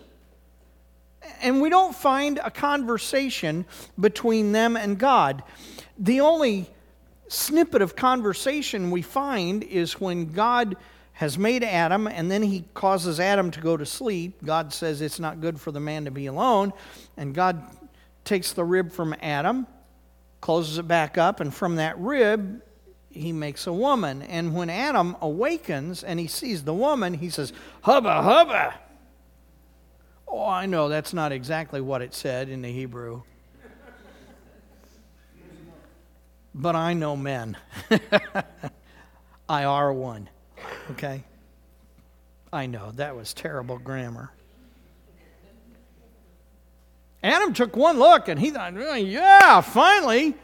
And 1.42 1.60
we 1.60 1.70
don't 1.70 1.92
find 1.92 2.38
a 2.38 2.52
conversation 2.52 3.64
between 3.98 4.52
them 4.52 4.76
and 4.76 4.96
God. 4.96 5.42
The 5.98 6.20
only 6.20 6.70
snippet 7.26 7.82
of 7.82 7.96
conversation 7.96 8.92
we 8.92 9.02
find 9.02 9.64
is 9.64 10.00
when 10.00 10.30
God 10.30 10.76
has 11.14 11.36
made 11.36 11.64
Adam, 11.64 12.06
and 12.06 12.30
then 12.30 12.44
he 12.44 12.64
causes 12.74 13.18
Adam 13.18 13.50
to 13.50 13.60
go 13.60 13.76
to 13.76 13.84
sleep. 13.84 14.36
God 14.44 14.72
says 14.72 15.00
it's 15.00 15.18
not 15.18 15.40
good 15.40 15.60
for 15.60 15.72
the 15.72 15.80
man 15.80 16.04
to 16.04 16.12
be 16.12 16.26
alone. 16.26 16.72
And 17.16 17.34
God 17.34 17.60
takes 18.22 18.52
the 18.52 18.62
rib 18.62 18.92
from 18.92 19.16
Adam, 19.20 19.66
closes 20.46 20.78
it 20.78 20.86
back 20.86 21.18
up, 21.18 21.40
and 21.40 21.52
from 21.52 21.74
that 21.74 21.98
rib, 21.98 22.62
he 23.10 23.32
makes 23.32 23.66
a 23.66 23.72
woman. 23.72 24.22
And 24.22 24.54
when 24.54 24.70
Adam 24.70 25.16
awakens 25.20 26.04
and 26.04 26.20
he 26.20 26.28
sees 26.28 26.62
the 26.62 26.72
woman, 26.72 27.14
he 27.14 27.30
says, 27.30 27.52
Hubba, 27.82 28.22
hubba. 28.22 28.74
Oh, 30.28 30.46
I 30.46 30.66
know 30.66 30.88
that's 30.88 31.12
not 31.12 31.32
exactly 31.32 31.80
what 31.80 32.00
it 32.00 32.14
said 32.14 32.48
in 32.48 32.62
the 32.62 32.70
Hebrew. 32.70 33.22
But 36.54 36.76
I 36.76 36.92
know 36.92 37.16
men. 37.16 37.56
I 39.48 39.64
are 39.64 39.92
one. 39.92 40.28
Okay? 40.92 41.24
I 42.52 42.66
know, 42.66 42.92
that 42.92 43.16
was 43.16 43.34
terrible 43.34 43.78
grammar. 43.78 44.30
Adam 47.22 47.52
took 47.52 47.76
one 47.76 47.98
look 47.98 48.28
and 48.28 48.38
he 48.38 48.50
thought, 48.50 48.74
oh, 48.76 48.94
yeah, 48.94 49.60
finally, 49.60 50.34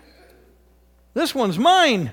this 1.15 1.35
one's 1.35 1.59
mine. 1.59 2.13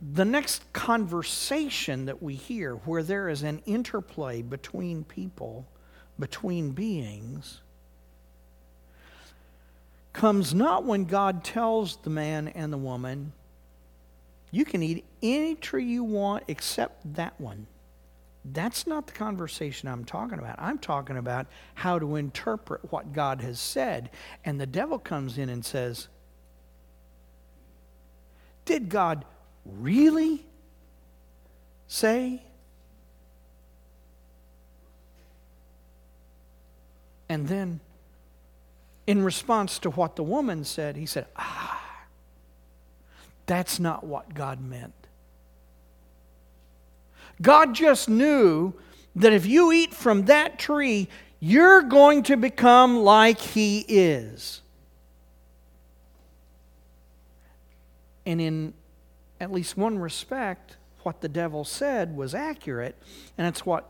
The 0.00 0.24
next 0.24 0.72
conversation 0.72 2.06
that 2.06 2.22
we 2.22 2.34
hear, 2.34 2.74
where 2.74 3.02
there 3.02 3.28
is 3.28 3.42
an 3.42 3.62
interplay 3.66 4.42
between 4.42 5.04
people, 5.04 5.66
between 6.18 6.70
beings, 6.70 7.60
comes 10.12 10.54
not 10.54 10.84
when 10.84 11.04
God 11.04 11.44
tells 11.44 11.96
the 11.96 12.10
man 12.10 12.48
and 12.48 12.72
the 12.72 12.78
woman, 12.78 13.32
you 14.50 14.64
can 14.64 14.82
eat 14.82 15.04
any 15.22 15.54
tree 15.54 15.84
you 15.84 16.04
want 16.04 16.44
except 16.48 17.14
that 17.14 17.40
one. 17.40 17.66
That's 18.52 18.86
not 18.86 19.06
the 19.06 19.12
conversation 19.12 19.88
I'm 19.88 20.04
talking 20.04 20.38
about. 20.38 20.56
I'm 20.58 20.78
talking 20.78 21.16
about 21.16 21.46
how 21.74 21.98
to 21.98 22.16
interpret 22.16 22.92
what 22.92 23.12
God 23.12 23.40
has 23.40 23.58
said. 23.58 24.10
And 24.44 24.60
the 24.60 24.66
devil 24.66 24.98
comes 24.98 25.38
in 25.38 25.48
and 25.48 25.64
says, 25.64 26.08
Did 28.64 28.88
God 28.88 29.24
really 29.64 30.46
say? 31.86 32.42
And 37.28 37.48
then, 37.48 37.80
in 39.06 39.22
response 39.22 39.78
to 39.80 39.90
what 39.90 40.16
the 40.16 40.22
woman 40.22 40.64
said, 40.64 40.96
he 40.96 41.06
said, 41.06 41.26
Ah, 41.36 42.06
that's 43.46 43.78
not 43.80 44.04
what 44.04 44.32
God 44.32 44.60
meant. 44.60 45.07
God 47.40 47.74
just 47.74 48.08
knew 48.08 48.74
that 49.16 49.32
if 49.32 49.46
you 49.46 49.72
eat 49.72 49.94
from 49.94 50.26
that 50.26 50.58
tree, 50.58 51.08
you're 51.40 51.82
going 51.82 52.22
to 52.24 52.36
become 52.36 52.98
like 52.98 53.38
He 53.40 53.80
is. 53.88 54.62
And 58.26 58.40
in 58.40 58.74
at 59.40 59.52
least 59.52 59.76
one 59.76 59.98
respect, 59.98 60.76
what 61.02 61.20
the 61.20 61.28
devil 61.28 61.64
said 61.64 62.16
was 62.16 62.34
accurate, 62.34 62.96
and 63.36 63.46
it's 63.46 63.64
what 63.64 63.88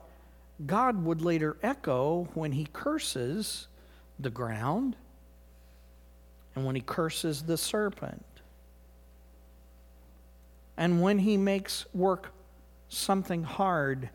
God 0.67 1.05
would 1.05 1.23
later 1.23 1.57
echo 1.63 2.29
when 2.35 2.53
He 2.53 2.69
curses 2.73 3.67
the 4.19 4.31
ground 4.31 4.95
and 6.55 6.65
when 6.65 6.75
He 6.75 6.83
curses 6.83 7.43
the 7.43 7.57
serpent 7.57 8.25
and 10.79 11.03
when 11.03 11.19
he 11.19 11.37
makes 11.37 11.85
work 11.93 12.33
something 12.89 13.45
hard 13.45 14.11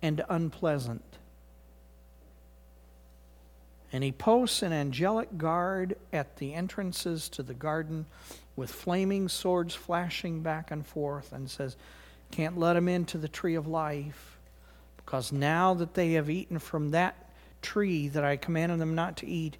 and 0.00 0.24
unpleasant. 0.28 1.04
And 3.92 4.02
he 4.02 4.12
posts 4.12 4.62
an 4.62 4.72
angelic 4.72 5.36
guard 5.36 5.96
at 6.12 6.36
the 6.36 6.54
entrances 6.54 7.28
to 7.30 7.42
the 7.42 7.54
garden 7.54 8.06
with 8.56 8.70
flaming 8.70 9.28
swords 9.28 9.74
flashing 9.74 10.42
back 10.42 10.70
and 10.70 10.86
forth 10.86 11.32
and 11.32 11.50
says, 11.50 11.76
Can't 12.30 12.58
let 12.58 12.74
them 12.74 12.88
into 12.88 13.18
the 13.18 13.28
tree 13.28 13.54
of 13.54 13.66
life 13.66 14.38
because 14.96 15.30
now 15.30 15.74
that 15.74 15.94
they 15.94 16.12
have 16.12 16.30
eaten 16.30 16.58
from 16.58 16.92
that 16.92 17.30
tree 17.60 18.08
that 18.08 18.24
I 18.24 18.36
commanded 18.36 18.78
them 18.78 18.94
not 18.94 19.18
to 19.18 19.26
eat, 19.26 19.58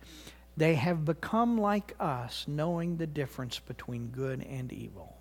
they 0.56 0.74
have 0.74 1.04
become 1.04 1.58
like 1.58 1.94
us, 2.00 2.44
knowing 2.46 2.96
the 2.96 3.06
difference 3.06 3.58
between 3.58 4.08
good 4.08 4.42
and 4.42 4.72
evil. 4.72 5.16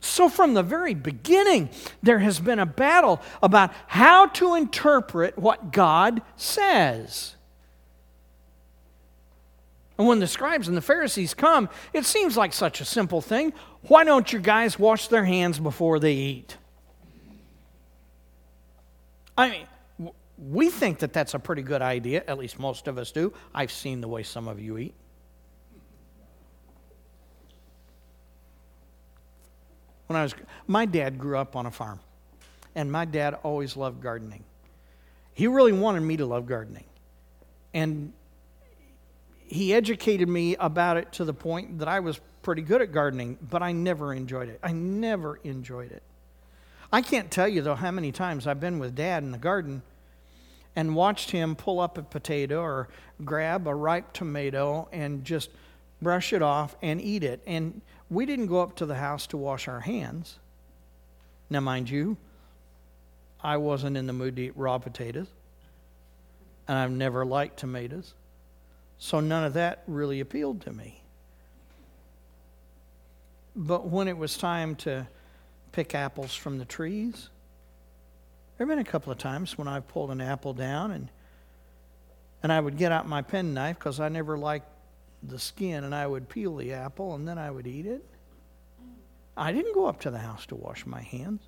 So, 0.00 0.28
from 0.28 0.54
the 0.54 0.62
very 0.62 0.94
beginning, 0.94 1.70
there 2.02 2.18
has 2.18 2.40
been 2.40 2.58
a 2.58 2.66
battle 2.66 3.20
about 3.42 3.72
how 3.86 4.26
to 4.26 4.54
interpret 4.54 5.38
what 5.38 5.72
God 5.72 6.22
says. 6.36 7.34
And 9.98 10.06
when 10.06 10.20
the 10.20 10.28
scribes 10.28 10.68
and 10.68 10.76
the 10.76 10.82
Pharisees 10.82 11.34
come, 11.34 11.68
it 11.92 12.04
seems 12.04 12.36
like 12.36 12.52
such 12.52 12.80
a 12.80 12.84
simple 12.84 13.20
thing. 13.20 13.52
Why 13.82 14.04
don't 14.04 14.32
you 14.32 14.38
guys 14.38 14.78
wash 14.78 15.08
their 15.08 15.24
hands 15.24 15.58
before 15.58 15.98
they 15.98 16.12
eat? 16.12 16.56
I 19.36 19.50
mean, 19.50 20.12
we 20.38 20.70
think 20.70 21.00
that 21.00 21.12
that's 21.12 21.34
a 21.34 21.38
pretty 21.38 21.62
good 21.62 21.82
idea, 21.82 22.22
at 22.28 22.38
least 22.38 22.60
most 22.60 22.86
of 22.86 22.96
us 22.96 23.10
do. 23.10 23.32
I've 23.52 23.72
seen 23.72 24.00
the 24.00 24.08
way 24.08 24.22
some 24.22 24.46
of 24.46 24.60
you 24.60 24.78
eat. 24.78 24.94
When 30.08 30.16
I 30.16 30.24
was 30.24 30.34
my 30.66 30.84
dad 30.84 31.18
grew 31.18 31.38
up 31.38 31.54
on 31.54 31.66
a 31.66 31.70
farm. 31.70 32.00
And 32.74 32.92
my 32.92 33.04
dad 33.04 33.34
always 33.42 33.76
loved 33.76 34.02
gardening. 34.02 34.44
He 35.34 35.46
really 35.46 35.72
wanted 35.72 36.00
me 36.00 36.16
to 36.16 36.26
love 36.26 36.46
gardening. 36.46 36.84
And 37.72 38.12
he 39.46 39.72
educated 39.72 40.28
me 40.28 40.56
about 40.56 40.96
it 40.96 41.12
to 41.12 41.24
the 41.24 41.32
point 41.32 41.78
that 41.78 41.88
I 41.88 42.00
was 42.00 42.20
pretty 42.42 42.62
good 42.62 42.82
at 42.82 42.92
gardening, 42.92 43.38
but 43.50 43.62
I 43.62 43.72
never 43.72 44.12
enjoyed 44.12 44.48
it. 44.48 44.60
I 44.62 44.72
never 44.72 45.36
enjoyed 45.36 45.92
it. 45.92 46.02
I 46.92 47.02
can't 47.02 47.30
tell 47.30 47.48
you, 47.48 47.62
though, 47.62 47.74
how 47.74 47.90
many 47.90 48.12
times 48.12 48.46
I've 48.46 48.60
been 48.60 48.78
with 48.78 48.94
dad 48.94 49.22
in 49.22 49.32
the 49.32 49.38
garden 49.38 49.82
and 50.76 50.94
watched 50.94 51.30
him 51.30 51.56
pull 51.56 51.80
up 51.80 51.98
a 51.98 52.02
potato 52.02 52.60
or 52.60 52.88
grab 53.24 53.66
a 53.66 53.74
ripe 53.74 54.12
tomato 54.12 54.88
and 54.92 55.24
just 55.24 55.50
brush 56.00 56.32
it 56.32 56.42
off 56.42 56.76
and 56.82 57.00
eat 57.00 57.24
it. 57.24 57.42
And 57.46 57.80
we 58.10 58.26
didn't 58.26 58.46
go 58.46 58.60
up 58.60 58.76
to 58.76 58.86
the 58.86 58.94
house 58.94 59.26
to 59.28 59.36
wash 59.36 59.68
our 59.68 59.80
hands. 59.80 60.38
Now, 61.50 61.60
mind 61.60 61.88
you, 61.90 62.16
I 63.42 63.56
wasn't 63.56 63.96
in 63.96 64.06
the 64.06 64.12
mood 64.12 64.36
to 64.36 64.42
eat 64.42 64.56
raw 64.56 64.78
potatoes, 64.78 65.28
and 66.66 66.76
I've 66.76 66.90
never 66.90 67.24
liked 67.24 67.58
tomatoes, 67.58 68.14
so 68.98 69.20
none 69.20 69.44
of 69.44 69.54
that 69.54 69.82
really 69.86 70.20
appealed 70.20 70.62
to 70.62 70.72
me. 70.72 71.02
But 73.54 73.88
when 73.88 74.08
it 74.08 74.16
was 74.16 74.36
time 74.36 74.76
to 74.76 75.06
pick 75.72 75.94
apples 75.94 76.34
from 76.34 76.58
the 76.58 76.64
trees, 76.64 77.28
there 78.56 78.66
have 78.66 78.76
been 78.76 78.84
a 78.84 78.88
couple 78.88 79.12
of 79.12 79.18
times 79.18 79.56
when 79.56 79.68
I've 79.68 79.86
pulled 79.88 80.10
an 80.10 80.20
apple 80.20 80.52
down 80.52 80.90
and 80.90 81.08
and 82.42 82.52
I 82.52 82.60
would 82.60 82.76
get 82.76 82.92
out 82.92 83.08
my 83.08 83.22
penknife 83.22 83.78
because 83.78 84.00
I 84.00 84.08
never 84.08 84.38
liked 84.38 84.68
the 85.22 85.38
skin 85.38 85.84
and 85.84 85.94
I 85.94 86.06
would 86.06 86.28
peel 86.28 86.56
the 86.56 86.72
apple 86.72 87.14
and 87.14 87.26
then 87.26 87.38
I 87.38 87.50
would 87.50 87.66
eat 87.66 87.86
it. 87.86 88.04
I 89.36 89.52
didn't 89.52 89.74
go 89.74 89.86
up 89.86 90.00
to 90.00 90.10
the 90.10 90.18
house 90.18 90.46
to 90.46 90.56
wash 90.56 90.84
my 90.86 91.00
hands. 91.00 91.42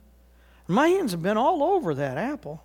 My 0.69 0.89
hands 0.89 1.11
have 1.11 1.23
been 1.23 1.37
all 1.37 1.63
over 1.63 1.95
that 1.95 2.17
apple. 2.17 2.63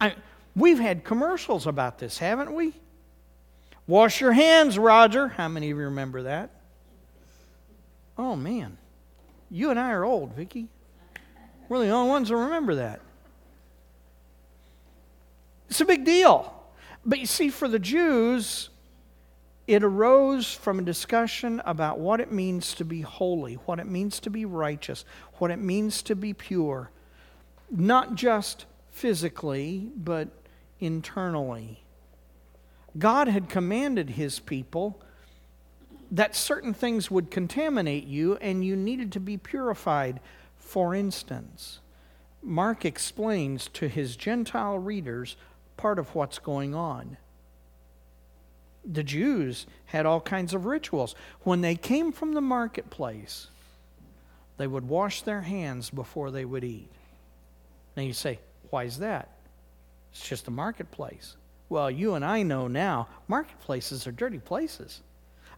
I, 0.00 0.14
we've 0.54 0.78
had 0.78 1.04
commercials 1.04 1.66
about 1.66 1.98
this, 1.98 2.18
haven't 2.18 2.52
we? 2.52 2.74
Wash 3.86 4.20
your 4.20 4.32
hands, 4.32 4.78
Roger. 4.78 5.28
How 5.28 5.48
many 5.48 5.70
of 5.70 5.78
you 5.78 5.84
remember 5.84 6.22
that? 6.22 6.50
Oh, 8.16 8.36
man. 8.36 8.76
You 9.50 9.70
and 9.70 9.80
I 9.80 9.90
are 9.92 10.04
old, 10.04 10.34
Vicki. 10.34 10.68
We're 11.68 11.80
the 11.80 11.88
only 11.88 12.10
ones 12.10 12.28
that 12.28 12.36
remember 12.36 12.76
that. 12.76 13.00
It's 15.70 15.80
a 15.80 15.84
big 15.84 16.04
deal. 16.04 16.59
But 17.04 17.18
you 17.18 17.26
see, 17.26 17.48
for 17.48 17.68
the 17.68 17.78
Jews, 17.78 18.68
it 19.66 19.82
arose 19.82 20.52
from 20.52 20.78
a 20.78 20.82
discussion 20.82 21.62
about 21.64 21.98
what 21.98 22.20
it 22.20 22.32
means 22.32 22.74
to 22.74 22.84
be 22.84 23.00
holy, 23.02 23.54
what 23.54 23.78
it 23.78 23.86
means 23.86 24.20
to 24.20 24.30
be 24.30 24.44
righteous, 24.44 25.04
what 25.34 25.50
it 25.50 25.58
means 25.58 26.02
to 26.02 26.16
be 26.16 26.34
pure, 26.34 26.90
not 27.70 28.14
just 28.14 28.66
physically, 28.90 29.90
but 29.96 30.28
internally. 30.80 31.84
God 32.98 33.28
had 33.28 33.48
commanded 33.48 34.10
his 34.10 34.40
people 34.40 35.00
that 36.10 36.34
certain 36.34 36.74
things 36.74 37.10
would 37.10 37.30
contaminate 37.30 38.06
you 38.06 38.36
and 38.36 38.64
you 38.64 38.74
needed 38.74 39.12
to 39.12 39.20
be 39.20 39.36
purified. 39.36 40.18
For 40.56 40.94
instance, 40.94 41.78
Mark 42.42 42.84
explains 42.84 43.68
to 43.68 43.86
his 43.86 44.16
Gentile 44.16 44.78
readers 44.78 45.36
part 45.80 45.98
of 45.98 46.14
what's 46.14 46.38
going 46.38 46.74
on. 46.74 47.16
The 48.84 49.02
Jews 49.02 49.66
had 49.86 50.04
all 50.04 50.20
kinds 50.20 50.52
of 50.52 50.66
rituals. 50.66 51.14
When 51.42 51.62
they 51.62 51.74
came 51.74 52.12
from 52.12 52.34
the 52.34 52.40
marketplace, 52.40 53.48
they 54.58 54.66
would 54.66 54.88
wash 54.88 55.22
their 55.22 55.40
hands 55.40 55.88
before 55.88 56.30
they 56.30 56.44
would 56.44 56.64
eat. 56.64 56.90
Now 57.96 58.02
you 58.02 58.12
say, 58.12 58.38
why 58.68 58.84
is 58.84 58.98
that? 58.98 59.30
It's 60.12 60.28
just 60.28 60.48
a 60.48 60.50
marketplace. 60.50 61.36
Well, 61.70 61.90
you 61.90 62.14
and 62.14 62.24
I 62.24 62.42
know 62.42 62.66
now 62.68 63.08
marketplaces 63.26 64.06
are 64.06 64.12
dirty 64.12 64.38
places. 64.38 65.00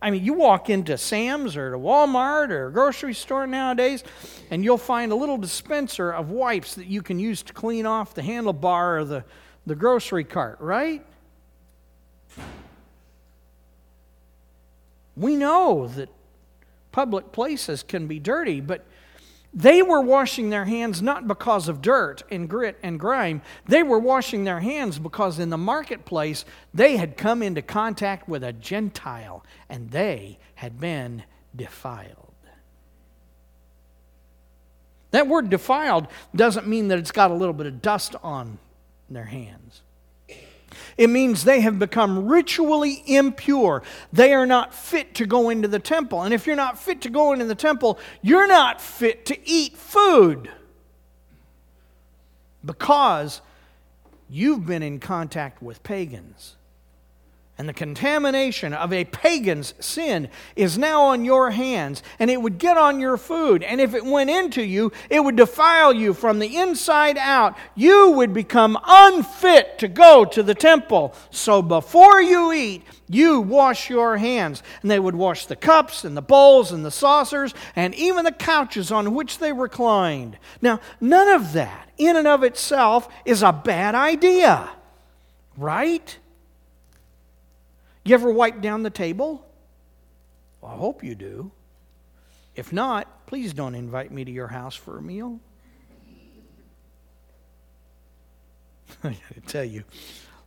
I 0.00 0.10
mean, 0.10 0.24
you 0.24 0.34
walk 0.34 0.68
into 0.68 0.98
Sam's 0.98 1.56
or 1.56 1.70
to 1.70 1.78
Walmart 1.78 2.50
or 2.50 2.66
a 2.66 2.72
grocery 2.72 3.14
store 3.14 3.46
nowadays, 3.46 4.02
and 4.50 4.64
you'll 4.64 4.78
find 4.78 5.12
a 5.12 5.14
little 5.16 5.38
dispenser 5.38 6.10
of 6.10 6.30
wipes 6.30 6.74
that 6.74 6.86
you 6.86 7.02
can 7.02 7.20
use 7.20 7.42
to 7.44 7.52
clean 7.52 7.86
off 7.86 8.14
the 8.14 8.22
handlebar 8.22 9.00
of 9.00 9.08
the, 9.08 9.24
the 9.66 9.74
grocery 9.74 10.24
cart, 10.24 10.58
right? 10.60 11.04
We 15.16 15.36
know 15.36 15.88
that 15.88 16.08
public 16.90 17.32
places 17.32 17.82
can 17.82 18.06
be 18.06 18.18
dirty, 18.18 18.60
but 18.60 18.84
they 19.54 19.82
were 19.82 20.00
washing 20.00 20.48
their 20.48 20.64
hands 20.64 21.02
not 21.02 21.28
because 21.28 21.68
of 21.68 21.82
dirt 21.82 22.22
and 22.30 22.48
grit 22.48 22.78
and 22.82 22.98
grime. 22.98 23.42
They 23.66 23.82
were 23.82 23.98
washing 23.98 24.44
their 24.44 24.60
hands 24.60 24.98
because 24.98 25.38
in 25.38 25.50
the 25.50 25.58
marketplace 25.58 26.46
they 26.72 26.96
had 26.96 27.18
come 27.18 27.42
into 27.42 27.60
contact 27.60 28.28
with 28.28 28.42
a 28.42 28.54
Gentile 28.54 29.44
and 29.68 29.90
they 29.90 30.38
had 30.54 30.80
been 30.80 31.24
defiled. 31.54 32.16
That 35.10 35.28
word 35.28 35.50
defiled 35.50 36.08
doesn't 36.34 36.66
mean 36.66 36.88
that 36.88 36.98
it's 36.98 37.12
got 37.12 37.30
a 37.30 37.34
little 37.34 37.52
bit 37.52 37.66
of 37.66 37.82
dust 37.82 38.16
on 38.22 38.58
their 39.12 39.24
hands. 39.24 39.82
It 40.96 41.08
means 41.08 41.44
they 41.44 41.60
have 41.60 41.78
become 41.78 42.26
ritually 42.28 43.02
impure. 43.06 43.82
They 44.12 44.32
are 44.32 44.46
not 44.46 44.74
fit 44.74 45.14
to 45.16 45.26
go 45.26 45.50
into 45.50 45.68
the 45.68 45.78
temple. 45.78 46.22
And 46.22 46.32
if 46.32 46.46
you're 46.46 46.56
not 46.56 46.78
fit 46.78 47.02
to 47.02 47.10
go 47.10 47.32
into 47.32 47.44
the 47.44 47.54
temple, 47.54 47.98
you're 48.22 48.46
not 48.46 48.80
fit 48.80 49.26
to 49.26 49.48
eat 49.48 49.76
food 49.76 50.50
because 52.64 53.40
you've 54.28 54.66
been 54.66 54.82
in 54.82 54.98
contact 54.98 55.62
with 55.62 55.82
pagans. 55.82 56.56
And 57.62 57.68
the 57.68 57.74
contamination 57.74 58.74
of 58.74 58.92
a 58.92 59.04
pagan's 59.04 59.74
sin 59.78 60.30
is 60.56 60.76
now 60.76 61.02
on 61.02 61.24
your 61.24 61.52
hands, 61.52 62.02
and 62.18 62.28
it 62.28 62.42
would 62.42 62.58
get 62.58 62.76
on 62.76 62.98
your 62.98 63.16
food. 63.16 63.62
And 63.62 63.80
if 63.80 63.94
it 63.94 64.04
went 64.04 64.30
into 64.30 64.64
you, 64.64 64.90
it 65.08 65.22
would 65.22 65.36
defile 65.36 65.92
you 65.92 66.12
from 66.12 66.40
the 66.40 66.56
inside 66.56 67.16
out. 67.16 67.56
You 67.76 68.10
would 68.16 68.34
become 68.34 68.76
unfit 68.84 69.78
to 69.78 69.86
go 69.86 70.24
to 70.24 70.42
the 70.42 70.56
temple. 70.56 71.14
So 71.30 71.62
before 71.62 72.20
you 72.20 72.52
eat, 72.52 72.82
you 73.08 73.40
wash 73.40 73.88
your 73.88 74.16
hands. 74.16 74.64
And 74.82 74.90
they 74.90 74.98
would 74.98 75.14
wash 75.14 75.46
the 75.46 75.54
cups 75.54 76.02
and 76.02 76.16
the 76.16 76.20
bowls 76.20 76.72
and 76.72 76.84
the 76.84 76.90
saucers 76.90 77.54
and 77.76 77.94
even 77.94 78.24
the 78.24 78.32
couches 78.32 78.90
on 78.90 79.14
which 79.14 79.38
they 79.38 79.52
reclined. 79.52 80.36
Now, 80.60 80.80
none 81.00 81.28
of 81.28 81.52
that, 81.52 81.90
in 81.96 82.16
and 82.16 82.26
of 82.26 82.42
itself, 82.42 83.08
is 83.24 83.44
a 83.44 83.52
bad 83.52 83.94
idea, 83.94 84.68
right? 85.56 86.18
You 88.04 88.14
ever 88.14 88.32
wipe 88.32 88.60
down 88.60 88.82
the 88.82 88.90
table? 88.90 89.46
Well, 90.60 90.72
I 90.72 90.76
hope 90.76 91.04
you 91.04 91.14
do. 91.14 91.52
If 92.56 92.72
not, 92.72 93.26
please 93.26 93.54
don't 93.54 93.74
invite 93.74 94.10
me 94.10 94.24
to 94.24 94.30
your 94.30 94.48
house 94.48 94.74
for 94.74 94.98
a 94.98 95.02
meal. 95.02 95.40
I 99.04 99.10
gotta 99.10 99.40
tell 99.46 99.64
you, 99.64 99.84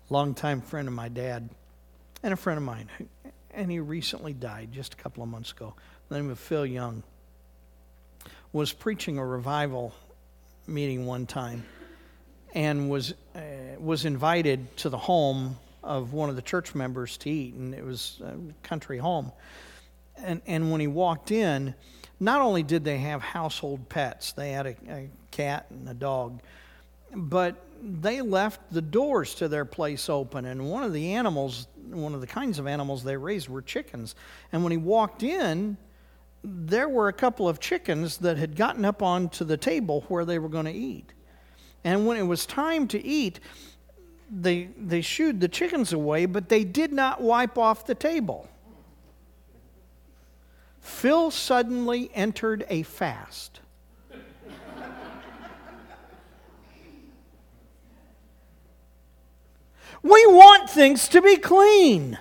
longtime 0.09 0.61
friend 0.61 0.87
of 0.87 0.93
my 0.93 1.09
dad 1.09 1.49
and 2.21 2.33
a 2.33 2.37
friend 2.37 2.57
of 2.57 2.63
mine, 2.63 2.89
and 3.51 3.71
he 3.71 3.79
recently 3.79 4.33
died 4.33 4.71
just 4.71 4.93
a 4.93 4.97
couple 4.97 5.23
of 5.23 5.29
months 5.29 5.51
ago. 5.51 5.73
The 6.09 6.15
name 6.15 6.29
of 6.29 6.37
Phil 6.37 6.65
Young 6.65 7.03
was 8.53 8.71
preaching 8.71 9.17
a 9.17 9.25
revival 9.25 9.93
meeting 10.67 11.05
one 11.05 11.25
time, 11.25 11.65
and 12.53 12.89
was 12.89 13.13
uh, 13.35 13.39
was 13.79 14.05
invited 14.05 14.75
to 14.77 14.89
the 14.89 14.97
home 14.97 15.57
of 15.85 16.13
one 16.13 16.29
of 16.29 16.35
the 16.35 16.41
church 16.41 16.75
members 16.75 17.17
to 17.17 17.29
eat, 17.29 17.53
and 17.53 17.73
it 17.73 17.85
was 17.85 18.21
a 18.23 18.35
country 18.67 18.97
home. 18.97 19.31
And, 20.17 20.41
and 20.45 20.71
when 20.71 20.81
he 20.81 20.87
walked 20.87 21.31
in, 21.31 21.75
not 22.19 22.41
only 22.41 22.63
did 22.63 22.83
they 22.83 22.97
have 22.97 23.21
household 23.21 23.87
pets, 23.89 24.31
they 24.31 24.51
had 24.51 24.65
a, 24.65 24.75
a 24.89 25.09
cat 25.31 25.67
and 25.69 25.87
a 25.87 25.93
dog, 25.93 26.41
but 27.13 27.55
they 27.81 28.21
left 28.21 28.61
the 28.71 28.81
doors 28.81 29.35
to 29.35 29.47
their 29.47 29.65
place 29.65 30.09
open. 30.09 30.45
And 30.45 30.69
one 30.69 30.83
of 30.83 30.93
the 30.93 31.13
animals, 31.13 31.67
one 31.89 32.13
of 32.13 32.21
the 32.21 32.27
kinds 32.27 32.57
of 32.57 32.67
animals 32.67 33.03
they 33.03 33.17
raised 33.17 33.49
were 33.49 33.61
chickens. 33.61 34.15
And 34.51 34.63
when 34.63 34.71
he 34.71 34.77
walked 34.77 35.23
in, 35.23 35.77
there 36.43 36.87
were 36.87 37.07
a 37.07 37.13
couple 37.13 37.49
of 37.49 37.59
chickens 37.59 38.17
that 38.17 38.37
had 38.37 38.55
gotten 38.55 38.85
up 38.85 39.01
onto 39.01 39.43
the 39.43 39.57
table 39.57 40.05
where 40.07 40.25
they 40.25 40.39
were 40.39 40.49
going 40.49 40.65
to 40.65 40.71
eat. 40.71 41.11
And 41.83 42.07
when 42.07 42.17
it 42.17 42.23
was 42.23 42.45
time 42.45 42.87
to 42.89 43.03
eat, 43.03 43.39
they, 44.29 44.69
they 44.77 45.01
shooed 45.01 45.39
the 45.39 45.47
chickens 45.47 45.93
away, 45.93 46.25
but 46.25 46.49
they 46.49 46.63
did 46.63 46.91
not 46.91 47.21
wipe 47.21 47.57
off 47.57 47.85
the 47.85 47.95
table. 47.95 48.47
Phil 50.79 51.31
suddenly 51.31 52.11
entered 52.13 52.65
a 52.69 52.83
fast. 52.83 53.59
we 60.03 60.25
want 60.27 60.69
things 60.69 61.07
to 61.09 61.21
be 61.21 61.37
clean. 61.37 62.19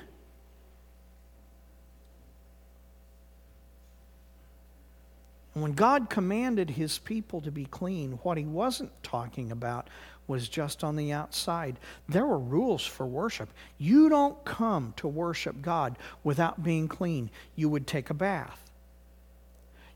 And 5.54 5.62
when 5.62 5.74
God 5.74 6.10
commanded 6.10 6.70
his 6.70 6.98
people 6.98 7.40
to 7.42 7.52
be 7.52 7.66
clean, 7.66 8.18
what 8.22 8.38
he 8.38 8.44
wasn't 8.44 8.90
talking 9.02 9.52
about 9.52 9.88
was 10.26 10.48
just 10.48 10.82
on 10.82 10.96
the 10.96 11.12
outside. 11.12 11.78
There 12.08 12.26
were 12.26 12.38
rules 12.38 12.84
for 12.84 13.06
worship. 13.06 13.50
You 13.78 14.08
don't 14.08 14.42
come 14.44 14.94
to 14.96 15.08
worship 15.08 15.60
God 15.60 15.98
without 16.22 16.62
being 16.62 16.88
clean. 16.88 17.30
You 17.56 17.68
would 17.68 17.86
take 17.86 18.10
a 18.10 18.14
bath, 18.14 18.70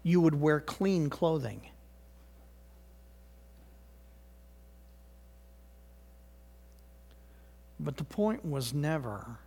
you 0.02 0.20
would 0.20 0.40
wear 0.40 0.60
clean 0.60 1.10
clothing. 1.10 1.62
But 7.80 7.96
the 7.96 8.04
point 8.04 8.44
was 8.44 8.74
never, 8.74 9.38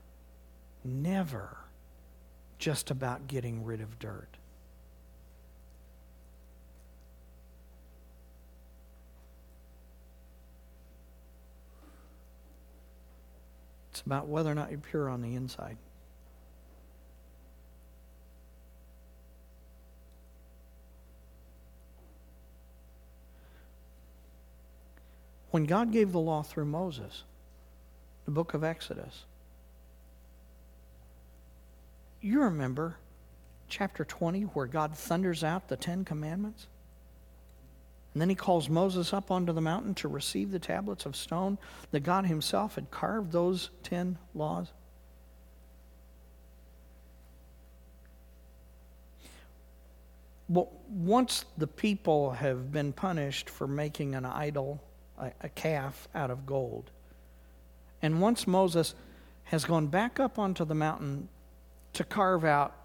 never 0.85 1.57
just 2.59 2.89
about 2.89 3.27
getting 3.27 3.65
rid 3.65 3.81
of 3.81 3.99
dirt. 3.99 4.37
It's 14.01 14.05
about 14.07 14.27
whether 14.27 14.51
or 14.51 14.55
not 14.55 14.71
you're 14.71 14.79
pure 14.79 15.07
on 15.07 15.21
the 15.21 15.35
inside. 15.35 15.77
When 25.51 25.65
God 25.65 25.91
gave 25.91 26.11
the 26.11 26.19
law 26.19 26.41
through 26.41 26.65
Moses, 26.65 27.25
the 28.25 28.31
book 28.31 28.55
of 28.55 28.63
Exodus, 28.63 29.25
you 32.21 32.41
remember 32.41 32.95
chapter 33.69 34.03
20 34.03 34.41
where 34.41 34.65
God 34.65 34.97
thunders 34.97 35.43
out 35.43 35.67
the 35.67 35.77
Ten 35.77 36.05
Commandments? 36.05 36.65
And 38.13 38.21
then 38.21 38.29
he 38.29 38.35
calls 38.35 38.69
Moses 38.69 39.13
up 39.13 39.31
onto 39.31 39.53
the 39.53 39.61
mountain 39.61 39.93
to 39.95 40.07
receive 40.07 40.51
the 40.51 40.59
tablets 40.59 41.05
of 41.05 41.15
stone 41.15 41.57
that 41.91 42.01
God 42.01 42.25
himself 42.25 42.75
had 42.75 42.91
carved 42.91 43.31
those 43.31 43.69
ten 43.83 44.17
laws. 44.35 44.67
Well, 50.49 50.69
once 50.89 51.45
the 51.57 51.67
people 51.67 52.31
have 52.31 52.73
been 52.73 52.91
punished 52.91 53.49
for 53.49 53.67
making 53.67 54.15
an 54.15 54.25
idol, 54.25 54.83
a, 55.17 55.31
a 55.39 55.47
calf 55.47 56.09
out 56.13 56.29
of 56.29 56.45
gold, 56.45 56.91
and 58.01 58.19
once 58.19 58.45
Moses 58.45 58.93
has 59.45 59.63
gone 59.63 59.87
back 59.87 60.19
up 60.19 60.37
onto 60.37 60.65
the 60.65 60.75
mountain 60.75 61.29
to 61.93 62.03
carve 62.03 62.43
out 62.43 62.75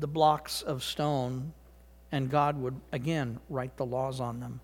the 0.00 0.06
blocks 0.06 0.62
of 0.62 0.82
stone 0.82 1.52
and 2.14 2.30
God 2.30 2.56
would 2.60 2.80
again 2.92 3.40
write 3.50 3.76
the 3.76 3.84
laws 3.84 4.20
on 4.20 4.38
them. 4.38 4.60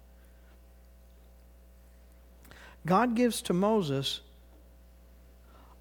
God 2.87 3.17
gives 3.17 3.43
to 3.43 3.53
Moses 3.53 4.21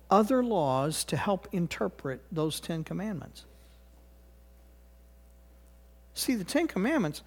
other 0.10 0.43
laws 0.43 1.03
to 1.03 1.15
help 1.15 1.47
interpret 1.51 2.21
those 2.32 2.60
Ten 2.60 2.84
Commandments. 2.84 3.45
See, 6.15 6.34
the 6.34 6.43
Ten 6.43 6.67
Commandments, 6.67 7.21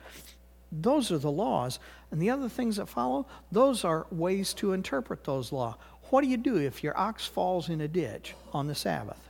those 0.72 1.12
are 1.12 1.18
the 1.18 1.30
laws. 1.30 1.78
And 2.10 2.20
the 2.20 2.30
other 2.30 2.48
things 2.48 2.76
that 2.76 2.88
follow, 2.88 3.26
those 3.52 3.84
are 3.84 4.08
ways 4.10 4.52
to 4.54 4.72
interpret 4.72 5.22
those 5.22 5.52
laws. 5.52 5.76
What 6.10 6.22
do 6.22 6.26
you 6.26 6.36
do 6.36 6.56
if 6.56 6.82
your 6.82 6.98
ox 6.98 7.24
falls 7.24 7.68
in 7.68 7.80
a 7.80 7.86
ditch 7.86 8.34
on 8.52 8.66
the 8.66 8.74
Sabbath? 8.74 9.20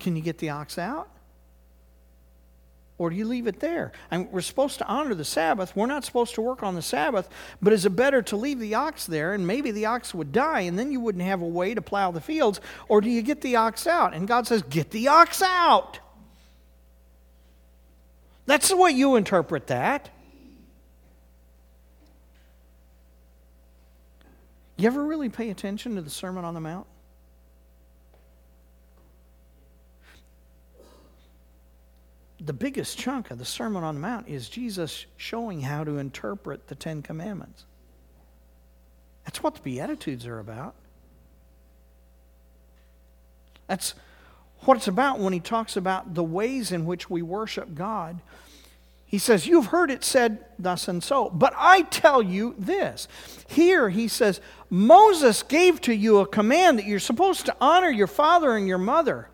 Can 0.00 0.16
you 0.16 0.22
get 0.22 0.38
the 0.38 0.50
ox 0.50 0.78
out? 0.78 1.08
Or 3.00 3.08
do 3.08 3.16
you 3.16 3.24
leave 3.24 3.46
it 3.46 3.60
there? 3.60 3.92
And 4.10 4.30
we're 4.30 4.42
supposed 4.42 4.76
to 4.76 4.86
honor 4.86 5.14
the 5.14 5.24
Sabbath. 5.24 5.74
We're 5.74 5.86
not 5.86 6.04
supposed 6.04 6.34
to 6.34 6.42
work 6.42 6.62
on 6.62 6.74
the 6.74 6.82
Sabbath, 6.82 7.30
but 7.62 7.72
is 7.72 7.86
it 7.86 7.96
better 7.96 8.20
to 8.20 8.36
leave 8.36 8.60
the 8.60 8.74
ox 8.74 9.06
there 9.06 9.32
and 9.32 9.46
maybe 9.46 9.70
the 9.70 9.86
ox 9.86 10.12
would 10.12 10.32
die 10.32 10.60
and 10.60 10.78
then 10.78 10.92
you 10.92 11.00
wouldn't 11.00 11.24
have 11.24 11.40
a 11.40 11.46
way 11.46 11.72
to 11.72 11.80
plow 11.80 12.10
the 12.10 12.20
fields? 12.20 12.60
Or 12.88 13.00
do 13.00 13.08
you 13.08 13.22
get 13.22 13.40
the 13.40 13.56
ox 13.56 13.86
out? 13.86 14.12
And 14.12 14.28
God 14.28 14.46
says, 14.46 14.60
Get 14.60 14.90
the 14.90 15.08
ox 15.08 15.40
out. 15.40 15.98
That's 18.44 18.68
the 18.68 18.76
way 18.76 18.90
you 18.90 19.16
interpret 19.16 19.68
that. 19.68 20.10
You 24.76 24.88
ever 24.88 25.02
really 25.02 25.30
pay 25.30 25.48
attention 25.48 25.94
to 25.94 26.02
the 26.02 26.10
Sermon 26.10 26.44
on 26.44 26.52
the 26.52 26.60
Mount? 26.60 26.86
The 32.40 32.52
biggest 32.52 32.98
chunk 32.98 33.30
of 33.30 33.38
the 33.38 33.44
Sermon 33.44 33.84
on 33.84 33.94
the 33.94 34.00
Mount 34.00 34.28
is 34.28 34.48
Jesus 34.48 35.06
showing 35.16 35.60
how 35.60 35.84
to 35.84 35.98
interpret 35.98 36.68
the 36.68 36.74
Ten 36.74 37.02
Commandments. 37.02 37.64
That's 39.24 39.42
what 39.42 39.54
the 39.54 39.60
Beatitudes 39.60 40.26
are 40.26 40.38
about. 40.38 40.74
That's 43.66 43.94
what 44.60 44.76
it's 44.76 44.88
about 44.88 45.18
when 45.18 45.32
he 45.32 45.40
talks 45.40 45.76
about 45.76 46.14
the 46.14 46.24
ways 46.24 46.72
in 46.72 46.86
which 46.86 47.08
we 47.08 47.22
worship 47.22 47.74
God. 47.74 48.20
He 49.04 49.18
says, 49.18 49.46
You've 49.46 49.66
heard 49.66 49.90
it 49.90 50.04
said 50.04 50.44
thus 50.58 50.88
and 50.88 51.02
so, 51.02 51.30
but 51.30 51.52
I 51.56 51.82
tell 51.82 52.22
you 52.22 52.54
this. 52.58 53.08
Here 53.48 53.88
he 53.88 54.08
says, 54.08 54.40
Moses 54.68 55.42
gave 55.42 55.80
to 55.82 55.94
you 55.94 56.18
a 56.18 56.26
command 56.26 56.78
that 56.78 56.86
you're 56.86 57.00
supposed 57.00 57.46
to 57.46 57.56
honor 57.60 57.90
your 57.90 58.06
father 58.06 58.56
and 58.56 58.68
your 58.68 58.78
mother 58.78 59.29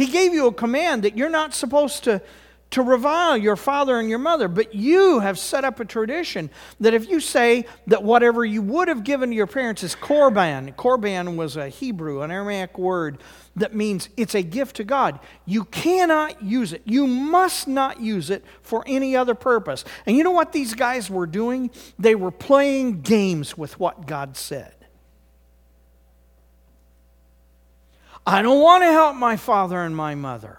he 0.00 0.08
gave 0.08 0.32
you 0.32 0.46
a 0.46 0.52
command 0.52 1.02
that 1.04 1.16
you're 1.16 1.30
not 1.30 1.54
supposed 1.54 2.04
to, 2.04 2.22
to 2.70 2.82
revile 2.82 3.36
your 3.36 3.56
father 3.56 3.98
and 3.98 4.08
your 4.08 4.18
mother, 4.18 4.48
but 4.48 4.74
you 4.74 5.20
have 5.20 5.38
set 5.38 5.64
up 5.64 5.80
a 5.80 5.84
tradition 5.84 6.50
that 6.78 6.94
if 6.94 7.08
you 7.08 7.20
say 7.20 7.66
that 7.88 8.02
whatever 8.02 8.44
you 8.44 8.62
would 8.62 8.88
have 8.88 9.04
given 9.04 9.30
to 9.30 9.36
your 9.36 9.46
parents 9.46 9.82
is 9.82 9.94
korban, 9.96 10.74
korban 10.76 11.36
was 11.36 11.56
a 11.56 11.68
Hebrew, 11.68 12.22
an 12.22 12.30
Aramaic 12.30 12.78
word 12.78 13.18
that 13.56 13.74
means 13.74 14.08
it's 14.16 14.34
a 14.34 14.42
gift 14.42 14.76
to 14.76 14.84
God, 14.84 15.18
you 15.44 15.64
cannot 15.64 16.42
use 16.42 16.72
it. 16.72 16.82
You 16.84 17.06
must 17.06 17.66
not 17.66 18.00
use 18.00 18.30
it 18.30 18.44
for 18.62 18.84
any 18.86 19.16
other 19.16 19.34
purpose. 19.34 19.84
And 20.06 20.16
you 20.16 20.22
know 20.22 20.30
what 20.30 20.52
these 20.52 20.74
guys 20.74 21.10
were 21.10 21.26
doing? 21.26 21.70
They 21.98 22.14
were 22.14 22.30
playing 22.30 23.02
games 23.02 23.58
with 23.58 23.78
what 23.80 24.06
God 24.06 24.36
said. 24.36 24.74
I 28.26 28.42
don't 28.42 28.60
want 28.60 28.82
to 28.84 28.92
help 28.92 29.16
my 29.16 29.36
father 29.36 29.80
and 29.80 29.96
my 29.96 30.14
mother. 30.14 30.58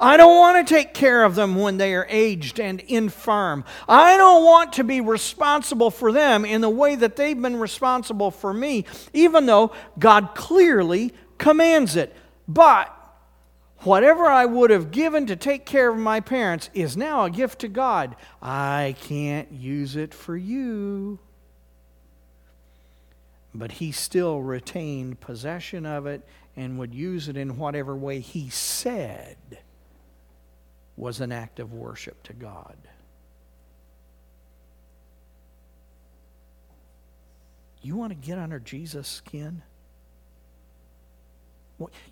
I 0.00 0.16
don't 0.16 0.38
want 0.38 0.66
to 0.66 0.74
take 0.74 0.94
care 0.94 1.24
of 1.24 1.34
them 1.34 1.56
when 1.56 1.76
they 1.76 1.94
are 1.94 2.06
aged 2.08 2.58
and 2.58 2.80
infirm. 2.80 3.64
I 3.86 4.16
don't 4.16 4.44
want 4.44 4.72
to 4.74 4.84
be 4.84 5.02
responsible 5.02 5.90
for 5.90 6.10
them 6.10 6.46
in 6.46 6.62
the 6.62 6.70
way 6.70 6.96
that 6.96 7.16
they've 7.16 7.40
been 7.40 7.56
responsible 7.56 8.30
for 8.30 8.54
me, 8.54 8.86
even 9.12 9.44
though 9.44 9.72
God 9.98 10.34
clearly 10.34 11.12
commands 11.36 11.96
it. 11.96 12.16
But 12.48 12.96
whatever 13.80 14.24
I 14.24 14.46
would 14.46 14.70
have 14.70 14.90
given 14.90 15.26
to 15.26 15.36
take 15.36 15.66
care 15.66 15.90
of 15.90 15.98
my 15.98 16.20
parents 16.20 16.70
is 16.72 16.96
now 16.96 17.24
a 17.24 17.30
gift 17.30 17.58
to 17.60 17.68
God. 17.68 18.16
I 18.40 18.96
can't 19.02 19.52
use 19.52 19.96
it 19.96 20.14
for 20.14 20.34
you. 20.34 21.18
But 23.54 23.72
he 23.72 23.92
still 23.92 24.40
retained 24.40 25.20
possession 25.20 25.84
of 25.84 26.06
it 26.06 26.26
and 26.56 26.78
would 26.78 26.94
use 26.94 27.28
it 27.28 27.36
in 27.36 27.58
whatever 27.58 27.96
way 27.96 28.20
he 28.20 28.48
said 28.48 29.36
was 30.96 31.20
an 31.20 31.32
act 31.32 31.58
of 31.58 31.72
worship 31.72 32.22
to 32.24 32.32
God. 32.32 32.76
You 37.82 37.96
want 37.96 38.10
to 38.10 38.26
get 38.26 38.38
under 38.38 38.60
Jesus' 38.60 39.08
skin? 39.08 39.62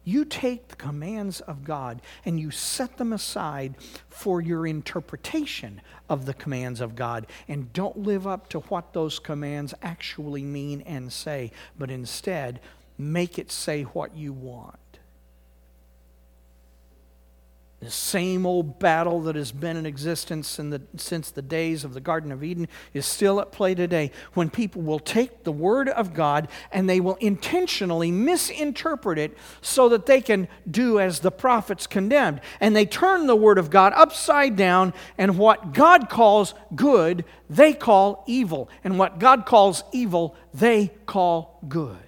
You 0.04 0.24
take 0.24 0.68
the 0.68 0.76
commands 0.76 1.40
of 1.40 1.64
God 1.64 2.00
and 2.24 2.40
you 2.40 2.50
set 2.50 2.96
them 2.96 3.12
aside 3.12 3.74
for 4.08 4.40
your 4.40 4.66
interpretation 4.66 5.80
of 6.08 6.26
the 6.26 6.34
commands 6.34 6.80
of 6.80 6.96
God 6.96 7.26
and 7.48 7.72
don't 7.72 7.98
live 7.98 8.26
up 8.26 8.48
to 8.50 8.60
what 8.60 8.92
those 8.92 9.18
commands 9.18 9.74
actually 9.82 10.42
mean 10.42 10.80
and 10.82 11.12
say, 11.12 11.52
but 11.78 11.90
instead 11.90 12.60
make 12.96 13.38
it 13.38 13.52
say 13.52 13.82
what 13.82 14.16
you 14.16 14.32
want. 14.32 14.78
The 17.80 17.90
same 17.92 18.44
old 18.44 18.80
battle 18.80 19.20
that 19.22 19.36
has 19.36 19.52
been 19.52 19.76
in 19.76 19.86
existence 19.86 20.56
the, 20.56 20.82
since 20.96 21.30
the 21.30 21.42
days 21.42 21.84
of 21.84 21.94
the 21.94 22.00
Garden 22.00 22.32
of 22.32 22.42
Eden 22.42 22.66
is 22.92 23.06
still 23.06 23.40
at 23.40 23.52
play 23.52 23.76
today 23.76 24.10
when 24.34 24.50
people 24.50 24.82
will 24.82 24.98
take 24.98 25.44
the 25.44 25.52
Word 25.52 25.88
of 25.88 26.12
God 26.12 26.48
and 26.72 26.90
they 26.90 26.98
will 26.98 27.14
intentionally 27.16 28.10
misinterpret 28.10 29.16
it 29.16 29.38
so 29.60 29.88
that 29.90 30.06
they 30.06 30.20
can 30.20 30.48
do 30.68 30.98
as 30.98 31.20
the 31.20 31.30
prophets 31.30 31.86
condemned. 31.86 32.40
And 32.58 32.74
they 32.74 32.84
turn 32.84 33.28
the 33.28 33.36
Word 33.36 33.58
of 33.58 33.70
God 33.70 33.92
upside 33.94 34.56
down, 34.56 34.92
and 35.16 35.38
what 35.38 35.72
God 35.72 36.08
calls 36.08 36.54
good, 36.74 37.24
they 37.48 37.72
call 37.72 38.24
evil. 38.26 38.68
And 38.82 38.98
what 38.98 39.20
God 39.20 39.46
calls 39.46 39.84
evil, 39.92 40.34
they 40.52 40.90
call 41.06 41.60
good. 41.68 42.07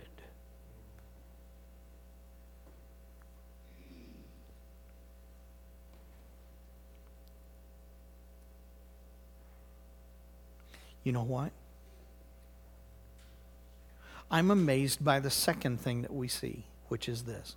You 11.10 11.14
know 11.14 11.24
what? 11.24 11.50
I'm 14.30 14.52
amazed 14.52 15.04
by 15.04 15.18
the 15.18 15.28
second 15.28 15.80
thing 15.80 16.02
that 16.02 16.14
we 16.14 16.28
see, 16.28 16.66
which 16.86 17.08
is 17.08 17.24
this 17.24 17.56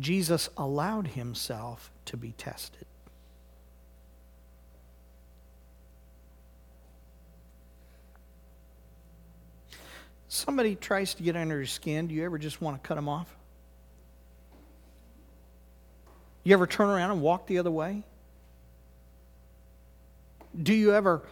Jesus 0.00 0.48
allowed 0.56 1.06
himself 1.06 1.92
to 2.06 2.16
be 2.16 2.32
tested. 2.32 2.86
Somebody 10.26 10.74
tries 10.74 11.14
to 11.14 11.22
get 11.22 11.36
under 11.36 11.58
your 11.58 11.66
skin, 11.66 12.08
do 12.08 12.16
you 12.16 12.24
ever 12.24 12.36
just 12.36 12.60
want 12.60 12.82
to 12.82 12.88
cut 12.88 12.96
them 12.96 13.08
off? 13.08 13.32
You 16.42 16.52
ever 16.54 16.66
turn 16.66 16.88
around 16.88 17.12
and 17.12 17.22
walk 17.22 17.46
the 17.46 17.58
other 17.58 17.70
way? 17.70 18.02
Do 20.60 20.74
you 20.74 20.92
ever 20.92 21.22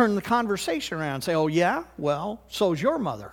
turn 0.00 0.14
the 0.14 0.22
conversation 0.22 0.96
around 0.96 1.16
and 1.16 1.24
say, 1.24 1.34
Oh, 1.34 1.46
yeah? 1.46 1.84
Well, 1.98 2.40
so's 2.48 2.80
your 2.80 2.98
mother. 2.98 3.32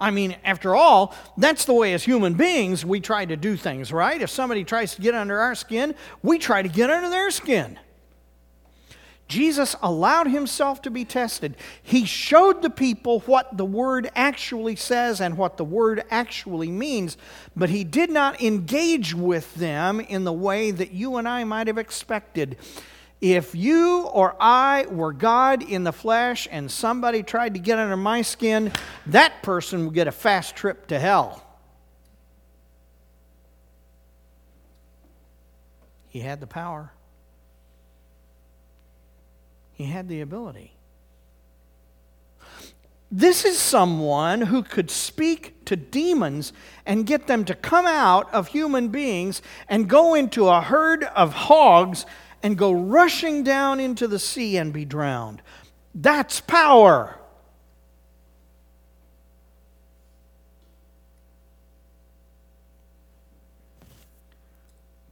I 0.00 0.10
mean, 0.10 0.36
after 0.42 0.74
all, 0.74 1.14
that's 1.36 1.66
the 1.66 1.74
way 1.74 1.92
as 1.92 2.02
human 2.02 2.32
beings 2.32 2.82
we 2.82 3.00
try 3.00 3.26
to 3.26 3.36
do 3.36 3.56
things, 3.56 3.92
right? 3.92 4.22
If 4.22 4.30
somebody 4.30 4.64
tries 4.64 4.94
to 4.94 5.02
get 5.02 5.14
under 5.14 5.38
our 5.38 5.54
skin, 5.54 5.94
we 6.22 6.38
try 6.38 6.62
to 6.62 6.68
get 6.68 6.88
under 6.88 7.10
their 7.10 7.30
skin. 7.30 7.78
Jesus 9.28 9.76
allowed 9.82 10.28
himself 10.28 10.82
to 10.82 10.90
be 10.90 11.04
tested. 11.04 11.54
He 11.82 12.06
showed 12.06 12.62
the 12.62 12.70
people 12.70 13.20
what 13.20 13.56
the 13.56 13.64
word 13.64 14.10
actually 14.16 14.74
says 14.74 15.20
and 15.20 15.36
what 15.36 15.58
the 15.58 15.64
word 15.64 16.02
actually 16.10 16.70
means, 16.70 17.18
but 17.54 17.68
he 17.68 17.84
did 17.84 18.10
not 18.10 18.40
engage 18.40 19.14
with 19.14 19.54
them 19.54 20.00
in 20.00 20.24
the 20.24 20.32
way 20.32 20.70
that 20.70 20.92
you 20.92 21.16
and 21.16 21.28
I 21.28 21.44
might 21.44 21.66
have 21.66 21.78
expected. 21.78 22.56
If 23.20 23.54
you 23.54 24.02
or 24.02 24.36
I 24.40 24.86
were 24.88 25.12
God 25.12 25.62
in 25.62 25.84
the 25.84 25.92
flesh 25.92 26.48
and 26.50 26.70
somebody 26.70 27.22
tried 27.22 27.54
to 27.54 27.60
get 27.60 27.78
under 27.78 27.96
my 27.96 28.22
skin, 28.22 28.72
that 29.06 29.42
person 29.42 29.84
would 29.84 29.94
get 29.94 30.06
a 30.06 30.12
fast 30.12 30.56
trip 30.56 30.86
to 30.86 30.98
hell. 30.98 31.44
He 36.08 36.20
had 36.20 36.40
the 36.40 36.46
power, 36.46 36.92
he 39.78 39.84
had 39.84 40.08
the 40.08 40.20
ability. 40.20 40.72
This 43.12 43.44
is 43.44 43.56
someone 43.56 44.40
who 44.40 44.64
could 44.64 44.90
speak 44.90 45.64
to 45.66 45.76
demons 45.76 46.52
and 46.84 47.06
get 47.06 47.28
them 47.28 47.44
to 47.44 47.54
come 47.54 47.86
out 47.86 48.32
of 48.34 48.48
human 48.48 48.88
beings 48.88 49.40
and 49.68 49.88
go 49.88 50.14
into 50.14 50.48
a 50.48 50.60
herd 50.60 51.04
of 51.04 51.32
hogs 51.32 52.04
and 52.42 52.58
go 52.58 52.72
rushing 52.72 53.44
down 53.44 53.78
into 53.78 54.08
the 54.08 54.18
sea 54.18 54.56
and 54.56 54.72
be 54.72 54.84
drowned. 54.84 55.42
That's 55.94 56.40
power. 56.40 57.20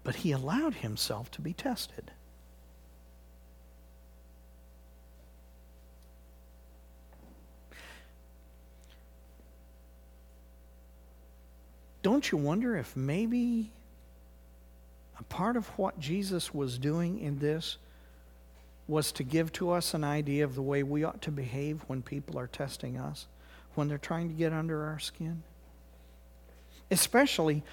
But 0.02 0.16
he 0.16 0.33
allowed 0.33 0.74
himself 0.74 1.31
to 1.31 1.40
be 1.40 1.52
tested. 1.52 2.11
Don't 12.07 12.31
you 12.31 12.38
wonder 12.38 12.77
if 12.77 12.97
maybe 12.97 13.73
a 15.19 15.25
part 15.25 15.57
of 15.57 15.66
what 15.71 15.99
Jesus 15.99 16.55
was 16.55 16.79
doing 16.79 17.19
in 17.19 17.40
this 17.40 17.79
was 18.87 19.11
to 19.11 19.25
give 19.25 19.53
to 19.55 19.73
us 19.73 19.92
an 19.92 20.05
idea 20.05 20.45
of 20.45 20.55
the 20.55 20.62
way 20.62 20.85
we 20.85 21.03
ought 21.03 21.21
to 21.23 21.33
behave 21.33 21.83
when 21.88 22.03
people 22.03 22.38
are 22.38 22.47
testing 22.47 22.97
us, 22.97 23.27
when 23.75 23.88
they're 23.88 23.99
trying 23.99 24.29
to 24.29 24.35
get 24.35 24.53
under 24.53 24.85
our 24.85 25.01
skin. 25.01 25.42
Especially 26.92 27.64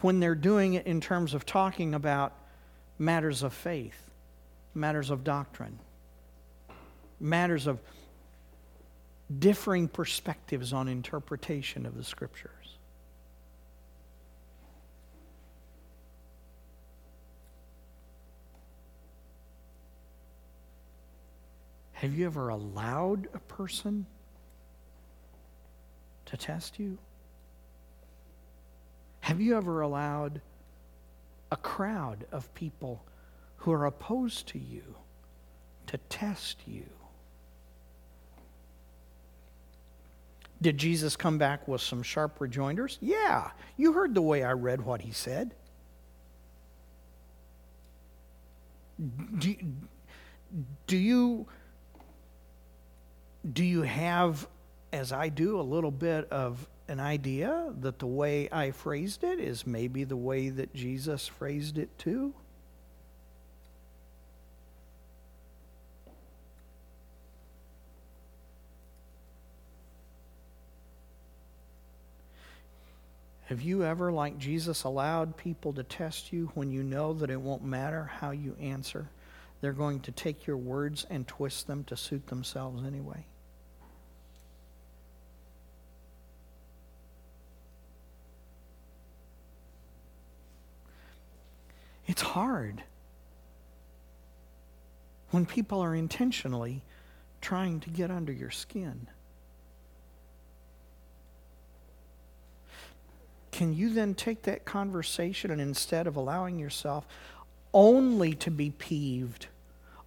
when 0.00 0.20
they're 0.20 0.34
doing 0.34 0.72
it 0.72 0.86
in 0.86 1.02
terms 1.02 1.34
of 1.34 1.44
talking 1.44 1.92
about 1.92 2.32
matters 2.98 3.42
of 3.42 3.52
faith, 3.52 4.10
matters 4.74 5.10
of 5.10 5.22
doctrine, 5.22 5.78
matters 7.20 7.66
of 7.66 7.78
differing 9.38 9.86
perspectives 9.86 10.72
on 10.72 10.88
interpretation 10.88 11.84
of 11.84 11.94
the 11.94 12.04
scriptures. 12.04 12.61
Have 22.02 22.18
you 22.18 22.26
ever 22.26 22.48
allowed 22.48 23.28
a 23.32 23.38
person 23.38 24.06
to 26.24 26.36
test 26.36 26.80
you? 26.80 26.98
Have 29.20 29.40
you 29.40 29.56
ever 29.56 29.82
allowed 29.82 30.40
a 31.52 31.56
crowd 31.56 32.26
of 32.32 32.52
people 32.54 33.04
who 33.58 33.70
are 33.70 33.86
opposed 33.86 34.48
to 34.48 34.58
you 34.58 34.82
to 35.86 35.96
test 36.08 36.58
you? 36.66 36.86
Did 40.60 40.78
Jesus 40.78 41.14
come 41.14 41.38
back 41.38 41.68
with 41.68 41.82
some 41.82 42.02
sharp 42.02 42.40
rejoinders? 42.40 42.98
Yeah. 43.00 43.52
You 43.76 43.92
heard 43.92 44.12
the 44.12 44.22
way 44.22 44.42
I 44.42 44.54
read 44.54 44.80
what 44.80 45.02
he 45.02 45.12
said. 45.12 45.54
Do, 49.38 49.54
do 50.88 50.96
you 50.96 51.46
do 53.50 53.64
you 53.64 53.82
have, 53.82 54.46
as 54.92 55.12
I 55.12 55.28
do, 55.28 55.58
a 55.58 55.62
little 55.62 55.90
bit 55.90 56.30
of 56.30 56.68
an 56.88 57.00
idea 57.00 57.72
that 57.80 57.98
the 57.98 58.06
way 58.06 58.48
I 58.52 58.70
phrased 58.70 59.24
it 59.24 59.40
is 59.40 59.66
maybe 59.66 60.04
the 60.04 60.16
way 60.16 60.48
that 60.50 60.74
Jesus 60.74 61.26
phrased 61.26 61.78
it 61.78 61.96
too? 61.98 62.34
Have 73.46 73.60
you 73.60 73.84
ever, 73.84 74.10
like 74.12 74.38
Jesus, 74.38 74.84
allowed 74.84 75.36
people 75.36 75.74
to 75.74 75.82
test 75.82 76.32
you 76.32 76.50
when 76.54 76.70
you 76.70 76.82
know 76.82 77.12
that 77.12 77.28
it 77.28 77.40
won't 77.40 77.64
matter 77.64 78.04
how 78.04 78.30
you 78.30 78.56
answer? 78.58 79.08
They're 79.60 79.72
going 79.72 80.00
to 80.00 80.12
take 80.12 80.46
your 80.46 80.56
words 80.56 81.06
and 81.10 81.28
twist 81.28 81.66
them 81.66 81.84
to 81.84 81.96
suit 81.96 82.28
themselves 82.28 82.82
anyway. 82.82 83.26
It's 92.12 92.20
hard 92.20 92.82
when 95.30 95.46
people 95.46 95.80
are 95.80 95.94
intentionally 95.94 96.82
trying 97.40 97.80
to 97.80 97.88
get 97.88 98.10
under 98.10 98.30
your 98.30 98.50
skin. 98.50 99.06
Can 103.50 103.72
you 103.72 103.94
then 103.94 104.12
take 104.12 104.42
that 104.42 104.66
conversation 104.66 105.50
and 105.50 105.58
instead 105.58 106.06
of 106.06 106.16
allowing 106.16 106.58
yourself 106.58 107.06
only 107.72 108.34
to 108.34 108.50
be 108.50 108.68
peeved, 108.68 109.46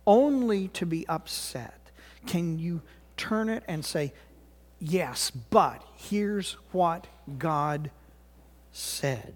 only 0.05 0.67
to 0.67 0.85
be 0.85 1.07
upset, 1.07 1.89
can 2.27 2.59
you 2.59 2.83
turn 3.17 3.49
it 3.49 3.63
and 3.67 3.83
say, 3.83 4.13
Yes, 4.79 5.31
but 5.31 5.81
here's 5.95 6.51
what 6.71 7.07
God 7.39 7.89
said. 8.71 9.33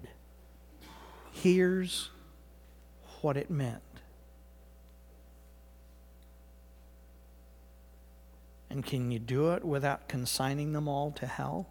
Here's 1.31 2.11
what 3.21 3.37
it 3.37 3.49
meant. 3.49 3.81
And 8.69 8.85
can 8.85 9.11
you 9.11 9.19
do 9.19 9.51
it 9.51 9.65
without 9.65 10.07
consigning 10.07 10.73
them 10.73 10.87
all 10.87 11.11
to 11.13 11.25
hell? 11.25 11.67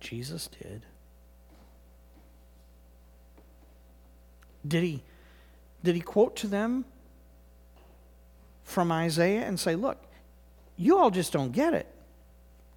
Jesus 0.00 0.48
did. 0.48 0.86
Did 4.66 4.82
he, 4.82 5.02
did 5.84 5.94
he 5.94 6.00
quote 6.00 6.36
to 6.36 6.46
them 6.46 6.84
from 8.64 8.90
Isaiah 8.90 9.44
and 9.44 9.58
say, 9.58 9.74
Look, 9.74 9.98
you 10.76 10.98
all 10.98 11.10
just 11.10 11.32
don't 11.32 11.52
get 11.52 11.74
it? 11.74 11.86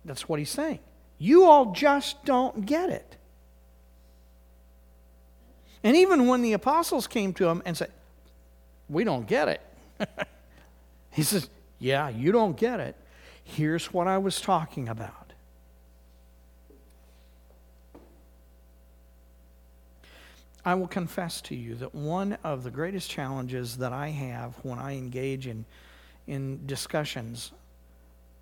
That's 0.04 0.28
what 0.28 0.40
he's 0.40 0.50
saying. 0.50 0.80
You 1.18 1.46
all 1.46 1.72
just 1.72 2.26
don't 2.26 2.66
get 2.66 2.90
it. 2.90 3.18
And 5.84 5.96
even 5.96 6.28
when 6.28 6.42
the 6.42 6.54
apostles 6.54 7.08
came 7.08 7.34
to 7.34 7.48
him 7.48 7.62
and 7.66 7.76
said, 7.76 7.92
We 8.90 9.04
don't 9.04 9.28
get 9.28 9.48
it, 9.48 9.62
he 11.12 11.24
says, 11.24 11.50
Yeah, 11.80 12.10
you 12.10 12.32
don't 12.32 12.56
get 12.56 12.80
it. 12.80 12.96
Here's 13.44 13.92
what 13.94 14.08
I 14.08 14.18
was 14.18 14.40
talking 14.40 14.88
about. 14.88 15.22
I 20.64 20.76
will 20.76 20.88
confess 20.88 21.42
to 21.42 21.56
you 21.56 21.74
that 21.76 21.96
one 21.96 22.38
of 22.44 22.64
the 22.64 22.70
greatest 22.70 23.10
challenges 23.10 23.78
that 23.78 23.94
I 23.94 24.10
have 24.10 24.54
when 24.64 24.78
I 24.78 24.96
engage 24.96 25.48
in, 25.48 25.66
in 26.28 26.66
discussions 26.68 27.52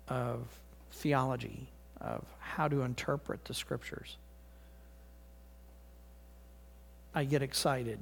of 0.08 0.46
theology, 0.92 1.68
of 2.00 2.24
how 2.38 2.68
to 2.68 2.82
interpret 2.82 3.46
the 3.46 3.54
scriptures, 3.54 4.18
I 7.14 7.24
get 7.24 7.42
excited. 7.42 8.00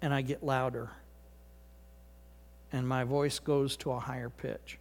And 0.00 0.14
I 0.14 0.22
get 0.22 0.44
louder. 0.44 0.90
and 2.72 2.86
my 2.86 3.04
voice 3.04 3.38
goes 3.38 3.76
to 3.78 3.92
a 3.92 3.98
higher 3.98 4.28
pitch. 4.28 4.78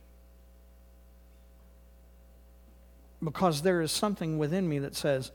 Because 3.24 3.62
there 3.62 3.82
is 3.82 3.92
something 3.92 4.38
within 4.38 4.68
me 4.68 4.80
that 4.80 4.96
says, 4.96 5.32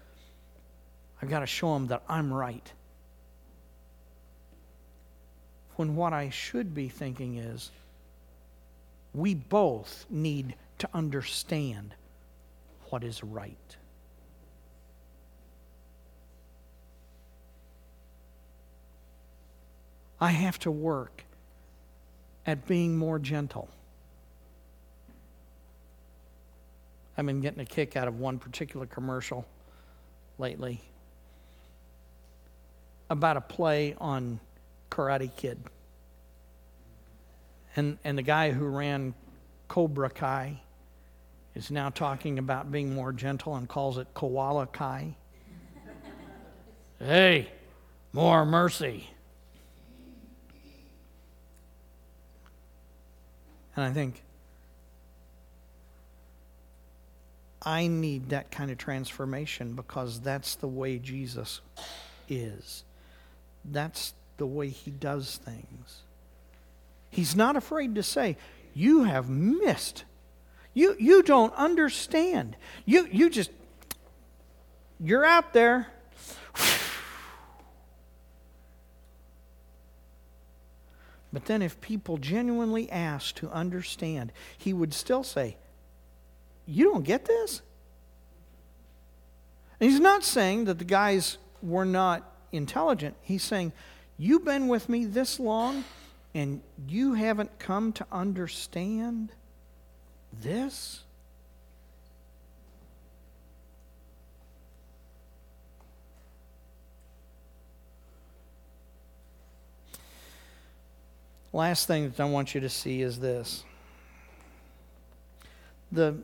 I've 1.20 1.30
got 1.30 1.40
to 1.40 1.46
show 1.46 1.74
them 1.74 1.88
that 1.88 2.02
I'm 2.08 2.32
right. 2.32 2.72
When 5.76 5.96
what 5.96 6.12
I 6.12 6.30
should 6.30 6.74
be 6.74 6.88
thinking 6.88 7.38
is, 7.38 7.70
we 9.14 9.34
both 9.34 10.06
need 10.10 10.54
to 10.78 10.88
understand 10.94 11.94
what 12.90 13.02
is 13.02 13.24
right. 13.24 13.76
I 20.22 20.30
have 20.30 20.56
to 20.60 20.70
work 20.70 21.24
at 22.46 22.68
being 22.68 22.96
more 22.96 23.18
gentle. 23.18 23.68
I've 27.18 27.26
been 27.26 27.40
getting 27.40 27.58
a 27.58 27.64
kick 27.64 27.96
out 27.96 28.06
of 28.06 28.20
one 28.20 28.38
particular 28.38 28.86
commercial 28.86 29.44
lately 30.38 30.80
about 33.10 33.36
a 33.36 33.40
play 33.40 33.96
on 34.00 34.38
Karate 34.92 35.34
Kid. 35.34 35.58
And, 37.74 37.98
and 38.04 38.16
the 38.16 38.22
guy 38.22 38.52
who 38.52 38.66
ran 38.66 39.14
Cobra 39.66 40.08
Kai 40.08 40.60
is 41.56 41.68
now 41.72 41.90
talking 41.90 42.38
about 42.38 42.70
being 42.70 42.94
more 42.94 43.12
gentle 43.12 43.56
and 43.56 43.68
calls 43.68 43.98
it 43.98 44.06
Koala 44.14 44.68
Kai. 44.68 45.16
hey, 47.00 47.48
more 48.12 48.46
mercy. 48.46 49.08
And 53.76 53.84
I 53.84 53.90
think, 53.90 54.22
I 57.64 57.86
need 57.86 58.30
that 58.30 58.50
kind 58.50 58.70
of 58.70 58.78
transformation 58.78 59.74
because 59.74 60.20
that's 60.20 60.56
the 60.56 60.68
way 60.68 60.98
Jesus 60.98 61.60
is. 62.28 62.84
That's 63.64 64.14
the 64.36 64.46
way 64.46 64.68
he 64.68 64.90
does 64.90 65.36
things. 65.36 66.02
He's 67.10 67.36
not 67.36 67.56
afraid 67.56 67.94
to 67.94 68.02
say, 68.02 68.36
You 68.74 69.04
have 69.04 69.28
missed. 69.28 70.04
You, 70.74 70.96
you 70.98 71.22
don't 71.22 71.54
understand. 71.54 72.56
You, 72.86 73.06
you 73.12 73.28
just, 73.28 73.50
you're 74.98 75.24
out 75.24 75.52
there. 75.52 75.88
But 81.32 81.46
then, 81.46 81.62
if 81.62 81.80
people 81.80 82.18
genuinely 82.18 82.90
asked 82.90 83.36
to 83.36 83.50
understand, 83.50 84.32
he 84.58 84.72
would 84.72 84.92
still 84.92 85.24
say, 85.24 85.56
You 86.66 86.92
don't 86.92 87.04
get 87.04 87.24
this? 87.24 87.62
And 89.80 89.90
he's 89.90 90.00
not 90.00 90.24
saying 90.24 90.66
that 90.66 90.78
the 90.78 90.84
guys 90.84 91.38
were 91.62 91.86
not 91.86 92.30
intelligent. 92.52 93.16
He's 93.22 93.42
saying, 93.42 93.72
You've 94.18 94.44
been 94.44 94.68
with 94.68 94.88
me 94.88 95.06
this 95.06 95.40
long, 95.40 95.84
and 96.34 96.60
you 96.86 97.14
haven't 97.14 97.58
come 97.58 97.92
to 97.94 98.06
understand 98.12 99.32
this? 100.40 101.04
Last 111.52 111.86
thing 111.86 112.08
that 112.08 112.18
I 112.18 112.24
want 112.24 112.54
you 112.54 112.62
to 112.62 112.68
see 112.70 113.02
is 113.02 113.20
this. 113.20 113.64
The, 115.90 116.16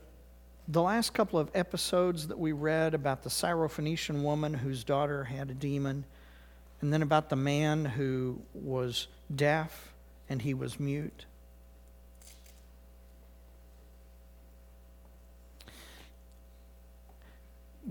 the 0.67 0.81
last 0.81 1.13
couple 1.13 1.39
of 1.39 1.51
episodes 1.55 2.29
that 2.29 2.39
we 2.39 2.53
read 2.53 2.95
about 2.95 3.23
the 3.23 3.29
Syrophoenician 3.29 4.23
woman 4.23 4.55
whose 4.55 4.85
daughter 4.85 5.25
had 5.25 5.51
a 5.51 5.55
demon, 5.55 6.07
and 6.81 6.91
then 6.91 7.03
about 7.03 7.29
the 7.29 7.37
man 7.37 7.85
who 7.85 8.41
was 8.55 9.09
deaf 9.35 9.93
and 10.31 10.41
he 10.41 10.55
was 10.55 10.81
mute. 10.81 11.27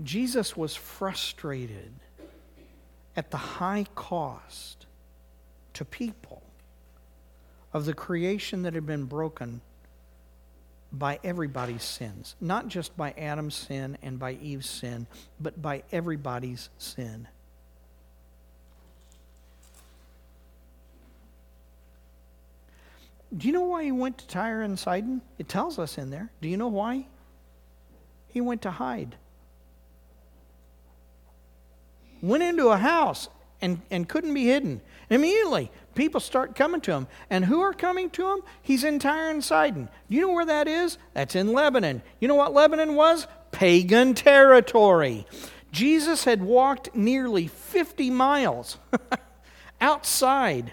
Jesus 0.02 0.56
was 0.56 0.74
frustrated 0.74 1.92
at 3.16 3.30
the 3.30 3.36
high 3.36 3.86
cost 3.94 4.86
to 5.74 5.84
people 5.84 6.42
of 7.72 7.84
the 7.84 7.94
creation 7.94 8.62
that 8.62 8.74
had 8.74 8.86
been 8.86 9.04
broken 9.04 9.60
by 10.90 11.18
everybody's 11.22 11.82
sins, 11.82 12.34
not 12.40 12.68
just 12.68 12.96
by 12.96 13.12
Adam's 13.12 13.54
sin 13.54 13.98
and 14.02 14.18
by 14.18 14.32
Eve's 14.32 14.68
sin, 14.68 15.06
but 15.38 15.60
by 15.60 15.82
everybody's 15.92 16.70
sin. 16.78 17.28
Do 23.36 23.46
you 23.46 23.52
know 23.52 23.64
why 23.64 23.84
he 23.84 23.92
went 23.92 24.16
to 24.18 24.26
Tyre 24.26 24.62
and 24.62 24.78
Sidon? 24.78 25.20
It 25.38 25.48
tells 25.48 25.78
us 25.78 25.98
in 25.98 26.08
there. 26.08 26.30
Do 26.40 26.48
you 26.48 26.56
know 26.56 26.68
why? 26.68 27.06
He 28.28 28.40
went 28.40 28.62
to 28.62 28.70
hide. 28.70 29.16
Went 32.22 32.42
into 32.42 32.68
a 32.68 32.78
house 32.78 33.28
and, 33.60 33.80
and 33.90 34.08
couldn't 34.08 34.34
be 34.34 34.46
hidden. 34.46 34.80
And 35.10 35.20
immediately, 35.20 35.70
people 35.94 36.20
start 36.20 36.54
coming 36.54 36.80
to 36.82 36.92
him. 36.92 37.06
And 37.30 37.44
who 37.44 37.60
are 37.60 37.72
coming 37.72 38.10
to 38.10 38.28
him? 38.32 38.40
He's 38.62 38.84
in 38.84 38.98
Tyre 38.98 39.30
and 39.30 39.42
Sidon. 39.42 39.88
You 40.08 40.22
know 40.22 40.32
where 40.32 40.46
that 40.46 40.68
is? 40.68 40.98
That's 41.14 41.34
in 41.34 41.52
Lebanon. 41.52 42.02
You 42.20 42.28
know 42.28 42.34
what 42.34 42.54
Lebanon 42.54 42.94
was? 42.94 43.26
Pagan 43.50 44.14
territory. 44.14 45.26
Jesus 45.72 46.24
had 46.24 46.42
walked 46.42 46.94
nearly 46.94 47.46
50 47.46 48.10
miles 48.10 48.78
outside 49.80 50.72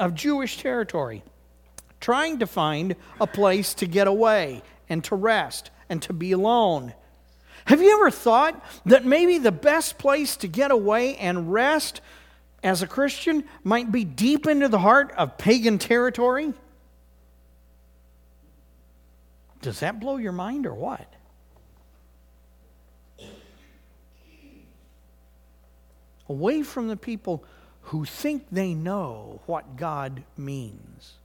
of 0.00 0.14
Jewish 0.14 0.58
territory, 0.58 1.22
trying 2.00 2.38
to 2.38 2.46
find 2.46 2.96
a 3.20 3.26
place 3.26 3.74
to 3.74 3.86
get 3.86 4.06
away 4.06 4.62
and 4.88 5.02
to 5.04 5.16
rest 5.16 5.70
and 5.88 6.02
to 6.02 6.12
be 6.12 6.32
alone. 6.32 6.92
Have 7.66 7.82
you 7.82 7.92
ever 7.94 8.10
thought 8.10 8.64
that 8.86 9.04
maybe 9.04 9.38
the 9.38 9.52
best 9.52 9.98
place 9.98 10.36
to 10.38 10.48
get 10.48 10.70
away 10.70 11.16
and 11.16 11.52
rest 11.52 12.00
as 12.62 12.80
a 12.80 12.86
Christian 12.86 13.44
might 13.64 13.90
be 13.90 14.04
deep 14.04 14.46
into 14.46 14.68
the 14.68 14.78
heart 14.78 15.12
of 15.16 15.36
pagan 15.36 15.78
territory? 15.78 16.54
Does 19.62 19.80
that 19.80 19.98
blow 19.98 20.16
your 20.16 20.32
mind 20.32 20.64
or 20.64 20.74
what? 20.74 21.12
Away 26.28 26.62
from 26.62 26.86
the 26.86 26.96
people 26.96 27.42
who 27.82 28.04
think 28.04 28.46
they 28.52 28.74
know 28.74 29.40
what 29.46 29.76
God 29.76 30.22
means. 30.36 31.15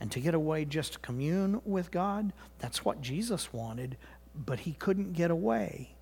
And 0.00 0.12
to 0.12 0.20
get 0.20 0.34
away 0.34 0.64
just 0.64 0.94
to 0.94 0.98
commune 0.98 1.60
with 1.64 1.90
God, 1.90 2.32
that's 2.58 2.84
what 2.84 3.00
Jesus 3.00 3.52
wanted, 3.52 3.96
but 4.34 4.60
he 4.60 4.72
couldn't 4.72 5.14
get 5.14 5.30
away. 5.30 5.94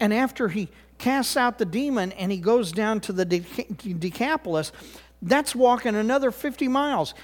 And 0.00 0.12
after 0.12 0.48
he 0.48 0.68
casts 0.98 1.36
out 1.36 1.58
the 1.58 1.64
demon 1.64 2.12
and 2.12 2.32
he 2.32 2.38
goes 2.38 2.72
down 2.72 3.00
to 3.00 3.12
the 3.12 3.24
Decapolis, 3.24 4.72
that's 5.22 5.54
walking 5.54 5.94
another 5.94 6.30
50 6.30 6.68
miles. 6.68 7.14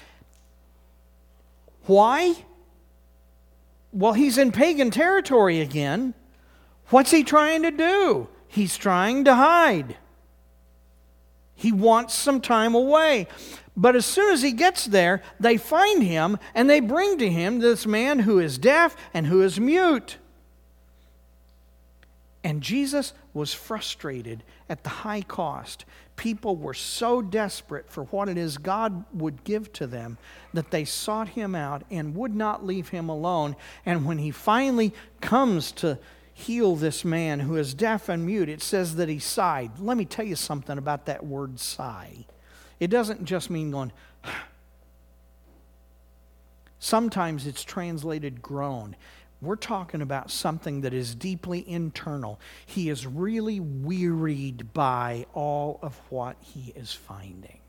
Why? 1.85 2.33
Well, 3.91 4.13
he's 4.13 4.37
in 4.37 4.51
pagan 4.51 4.89
territory 4.89 5.59
again. 5.59 6.13
What's 6.89 7.11
he 7.11 7.23
trying 7.23 7.61
to 7.63 7.71
do? 7.71 8.29
He's 8.47 8.77
trying 8.77 9.25
to 9.25 9.35
hide. 9.35 9.97
He 11.55 11.71
wants 11.71 12.13
some 12.13 12.41
time 12.41 12.75
away. 12.75 13.27
But 13.75 13.95
as 13.95 14.05
soon 14.05 14.33
as 14.33 14.41
he 14.41 14.51
gets 14.51 14.85
there, 14.85 15.21
they 15.39 15.57
find 15.57 16.03
him 16.03 16.37
and 16.53 16.69
they 16.69 16.79
bring 16.79 17.17
to 17.17 17.29
him 17.29 17.59
this 17.59 17.85
man 17.85 18.19
who 18.19 18.39
is 18.39 18.57
deaf 18.57 18.95
and 19.13 19.25
who 19.27 19.41
is 19.41 19.59
mute. 19.59 20.17
And 22.43 22.61
Jesus 22.61 23.13
was 23.33 23.53
frustrated 23.53 24.43
at 24.69 24.83
the 24.83 24.89
high 24.89 25.21
cost. 25.21 25.85
People 26.15 26.55
were 26.55 26.73
so 26.73 27.21
desperate 27.21 27.89
for 27.89 28.03
what 28.05 28.29
it 28.29 28.37
is 28.37 28.57
God 28.57 29.05
would 29.13 29.43
give 29.43 29.71
to 29.73 29.87
them 29.87 30.17
that 30.53 30.69
they 30.69 30.85
sought 30.85 31.29
him 31.29 31.55
out 31.55 31.83
and 31.89 32.15
would 32.15 32.35
not 32.35 32.65
leave 32.65 32.89
him 32.89 33.09
alone. 33.09 33.55
And 33.85 34.05
when 34.05 34.17
he 34.17 34.29
finally 34.29 34.93
comes 35.21 35.71
to 35.73 35.97
heal 36.33 36.75
this 36.75 37.05
man 37.05 37.41
who 37.41 37.55
is 37.55 37.73
deaf 37.73 38.09
and 38.09 38.25
mute, 38.25 38.49
it 38.49 38.61
says 38.61 38.95
that 38.95 39.09
he 39.09 39.19
sighed. 39.19 39.79
Let 39.79 39.97
me 39.97 40.05
tell 40.05 40.25
you 40.25 40.35
something 40.35 40.77
about 40.77 41.05
that 41.05 41.25
word 41.25 41.59
sigh. 41.59 42.25
It 42.79 42.87
doesn't 42.89 43.25
just 43.25 43.49
mean 43.49 43.71
going, 43.71 43.91
sometimes 46.79 47.45
it's 47.47 47.63
translated 47.63 48.41
groan. 48.41 48.95
We're 49.41 49.55
talking 49.57 50.01
about 50.01 50.31
something 50.31 50.81
that 50.81 50.93
is 50.93 51.15
deeply 51.15 51.67
internal. 51.67 52.39
He 52.65 52.89
is 52.89 53.05
really 53.05 53.59
wearied 53.59 54.73
by 54.73 55.25
all 55.33 55.79
of 55.81 55.99
what 56.09 56.37
he 56.39 56.71
is 56.75 56.93
finding. 56.93 57.59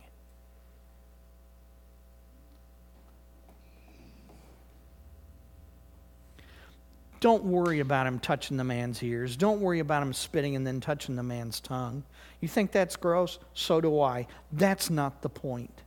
Don't 7.20 7.44
worry 7.44 7.80
about 7.80 8.06
him 8.06 8.18
touching 8.18 8.56
the 8.56 8.64
man's 8.64 9.02
ears. 9.02 9.36
Don't 9.36 9.60
worry 9.60 9.80
about 9.80 10.02
him 10.02 10.12
spitting 10.12 10.56
and 10.56 10.66
then 10.66 10.80
touching 10.80 11.16
the 11.16 11.22
man's 11.22 11.60
tongue. 11.60 12.04
You 12.40 12.48
think 12.48 12.72
that's 12.72 12.96
gross? 12.96 13.38
So 13.54 13.80
do 13.80 14.00
I. 14.00 14.26
That's 14.52 14.90
not 14.90 15.22
the 15.22 15.28
point. 15.28 15.82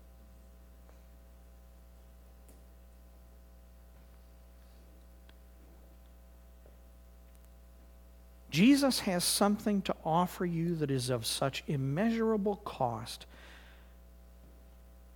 Jesus 8.49 9.01
has 9.01 9.23
something 9.23 9.83
to 9.83 9.95
offer 10.03 10.43
you 10.45 10.75
that 10.77 10.89
is 10.89 11.11
of 11.11 11.27
such 11.27 11.63
immeasurable 11.67 12.55
cost 12.55 13.27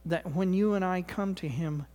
that 0.05 0.36
when 0.36 0.53
you 0.53 0.74
and 0.76 0.84
I 0.84 1.01
come 1.01 1.34
to 1.36 1.47
Him 1.47 1.88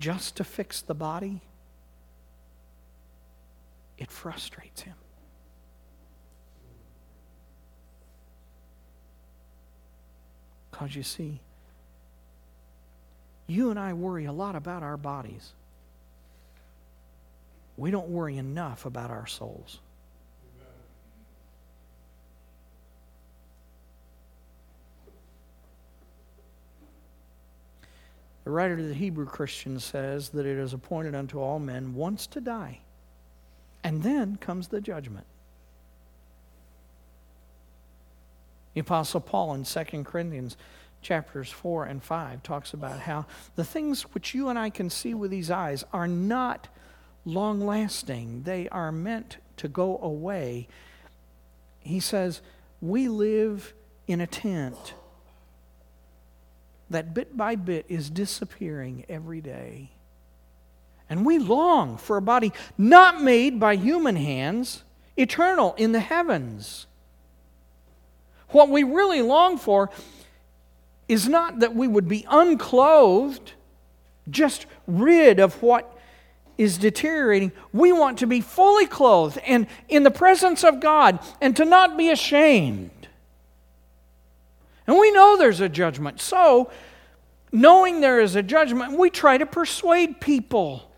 just 0.00 0.36
to 0.38 0.44
fix 0.44 0.80
the 0.82 0.94
body, 0.94 1.42
it 4.00 4.10
frustrates 4.10 4.80
Him. 4.80 4.96
Because 10.70 10.96
you 10.96 11.02
see, 11.02 11.40
you 13.46 13.70
and 13.70 13.78
I 13.78 13.92
worry 13.92 14.24
a 14.24 14.32
lot 14.32 14.56
about 14.56 14.82
our 14.82 14.96
bodies. 14.96 15.52
We 17.76 17.90
don't 17.90 18.08
worry 18.08 18.38
enough 18.38 18.86
about 18.86 19.10
our 19.10 19.26
souls. 19.26 19.80
The 28.44 28.50
writer 28.50 28.76
to 28.76 28.82
the 28.82 28.94
Hebrew 28.94 29.26
Christian 29.26 29.78
says 29.78 30.30
that 30.30 30.46
it 30.46 30.58
is 30.58 30.72
appointed 30.72 31.14
unto 31.14 31.38
all 31.38 31.58
men 31.58 31.94
once 31.94 32.26
to 32.28 32.40
die, 32.40 32.80
and 33.82 34.02
then 34.02 34.36
comes 34.36 34.68
the 34.68 34.80
judgment. 34.80 35.26
The 38.74 38.80
Apostle 38.80 39.20
Paul 39.20 39.54
in 39.54 39.64
2 39.64 40.04
Corinthians 40.04 40.56
chapters 41.02 41.50
4 41.50 41.86
and 41.86 42.02
5 42.02 42.42
talks 42.42 42.72
about 42.72 43.00
how 43.00 43.26
the 43.56 43.64
things 43.64 44.02
which 44.14 44.34
you 44.34 44.48
and 44.48 44.58
I 44.58 44.70
can 44.70 44.90
see 44.90 45.14
with 45.14 45.30
these 45.30 45.50
eyes 45.50 45.84
are 45.92 46.06
not 46.06 46.68
long 47.24 47.60
lasting, 47.60 48.42
they 48.44 48.68
are 48.68 48.92
meant 48.92 49.38
to 49.58 49.68
go 49.68 49.98
away. 50.02 50.68
He 51.80 52.00
says, 52.00 52.40
We 52.80 53.08
live 53.08 53.74
in 54.06 54.20
a 54.20 54.26
tent 54.26 54.94
that 56.90 57.14
bit 57.14 57.36
by 57.36 57.54
bit 57.54 57.86
is 57.88 58.10
disappearing 58.10 59.04
every 59.08 59.40
day. 59.40 59.90
And 61.10 61.26
we 61.26 61.40
long 61.40 61.96
for 61.96 62.16
a 62.16 62.22
body 62.22 62.52
not 62.78 63.20
made 63.20 63.58
by 63.58 63.74
human 63.74 64.14
hands, 64.14 64.84
eternal 65.16 65.74
in 65.76 65.90
the 65.90 66.00
heavens. 66.00 66.86
What 68.50 68.70
we 68.70 68.84
really 68.84 69.20
long 69.20 69.58
for 69.58 69.90
is 71.08 71.28
not 71.28 71.58
that 71.58 71.74
we 71.74 71.88
would 71.88 72.06
be 72.06 72.24
unclothed, 72.30 73.52
just 74.30 74.66
rid 74.86 75.40
of 75.40 75.60
what 75.60 75.98
is 76.56 76.78
deteriorating. 76.78 77.50
We 77.72 77.90
want 77.90 78.18
to 78.18 78.26
be 78.28 78.40
fully 78.40 78.86
clothed 78.86 79.38
and 79.38 79.66
in 79.88 80.04
the 80.04 80.10
presence 80.12 80.62
of 80.62 80.78
God 80.78 81.18
and 81.40 81.56
to 81.56 81.64
not 81.64 81.96
be 81.96 82.10
ashamed. 82.10 83.08
And 84.86 84.96
we 84.96 85.10
know 85.10 85.36
there's 85.36 85.60
a 85.60 85.68
judgment. 85.68 86.20
So, 86.20 86.70
knowing 87.50 88.00
there 88.00 88.20
is 88.20 88.36
a 88.36 88.42
judgment, 88.42 88.96
we 88.96 89.10
try 89.10 89.38
to 89.38 89.46
persuade 89.46 90.20
people. 90.20 90.89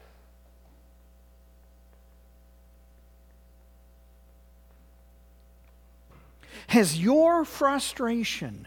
Has 6.72 6.98
your 6.98 7.44
frustration 7.44 8.66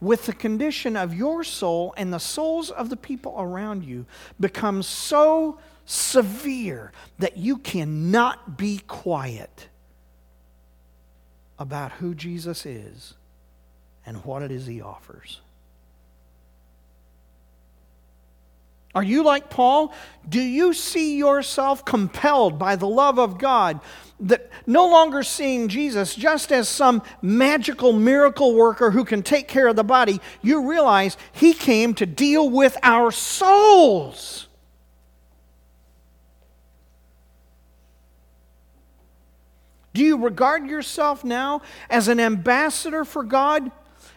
with 0.00 0.24
the 0.24 0.32
condition 0.32 0.96
of 0.96 1.12
your 1.12 1.44
soul 1.44 1.92
and 1.98 2.10
the 2.10 2.18
souls 2.18 2.70
of 2.70 2.88
the 2.88 2.96
people 2.96 3.34
around 3.36 3.84
you 3.84 4.06
become 4.40 4.82
so 4.82 5.58
severe 5.84 6.90
that 7.18 7.36
you 7.36 7.58
cannot 7.58 8.56
be 8.56 8.78
quiet 8.86 9.68
about 11.58 11.92
who 11.92 12.14
Jesus 12.14 12.64
is 12.64 13.12
and 14.06 14.24
what 14.24 14.42
it 14.42 14.50
is 14.50 14.64
he 14.64 14.80
offers. 14.80 15.42
Are 18.94 19.02
you 19.02 19.22
like 19.22 19.50
Paul? 19.50 19.92
Do 20.28 20.40
you 20.40 20.72
see 20.74 21.16
yourself 21.16 21.84
compelled 21.84 22.58
by 22.58 22.76
the 22.76 22.88
love 22.88 23.18
of 23.18 23.38
God 23.38 23.80
that 24.18 24.50
no 24.66 24.88
longer 24.88 25.22
seeing 25.22 25.68
Jesus 25.68 26.14
just 26.14 26.50
as 26.50 26.68
some 26.68 27.02
magical 27.22 27.92
miracle 27.92 28.54
worker 28.54 28.90
who 28.90 29.04
can 29.04 29.22
take 29.22 29.46
care 29.46 29.68
of 29.68 29.76
the 29.76 29.84
body, 29.84 30.20
you 30.42 30.68
realize 30.68 31.16
he 31.32 31.52
came 31.52 31.94
to 31.94 32.06
deal 32.06 32.50
with 32.50 32.76
our 32.82 33.12
souls? 33.12 34.48
Do 39.94 40.02
you 40.02 40.18
regard 40.18 40.66
yourself 40.66 41.24
now 41.24 41.62
as 41.88 42.08
an 42.08 42.20
ambassador 42.20 43.04
for 43.04 43.22
God, 43.22 43.70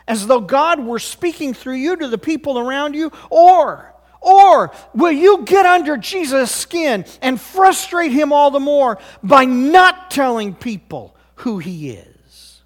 as 0.07 0.27
though 0.27 0.41
God 0.41 0.79
were 0.79 0.99
speaking 0.99 1.53
through 1.53 1.75
you 1.75 1.95
to 1.95 2.07
the 2.07 2.17
people 2.17 2.59
around 2.59 2.95
you? 2.95 3.11
Or, 3.29 3.92
or 4.23 4.71
will 4.95 5.11
you 5.11 5.43
get 5.43 5.65
under 5.65 5.97
Jesus' 5.97 6.49
skin 6.49 7.05
and 7.21 7.39
frustrate 7.39 8.13
him 8.13 8.31
all 8.31 8.51
the 8.51 8.59
more 8.59 8.97
by 9.21 9.43
not 9.43 10.09
telling 10.09 10.55
people 10.55 11.15
who 11.35 11.59
he 11.59 11.89
is? 11.89 12.61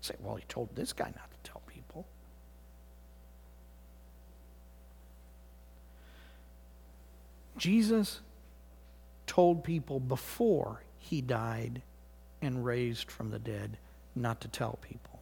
Say, 0.00 0.16
well, 0.20 0.34
he 0.34 0.44
told 0.48 0.74
this 0.74 0.92
guy 0.92 1.06
not 1.06 1.30
to 1.30 1.50
tell 1.50 1.62
people. 1.66 2.04
Jesus 7.56 8.20
told 9.28 9.62
people 9.62 10.00
before 10.00 10.82
he 10.98 11.20
died 11.20 11.82
and 12.42 12.64
raised 12.64 13.10
from 13.10 13.30
the 13.30 13.38
dead 13.38 13.78
not 14.16 14.40
to 14.40 14.48
tell 14.48 14.78
people. 14.82 15.20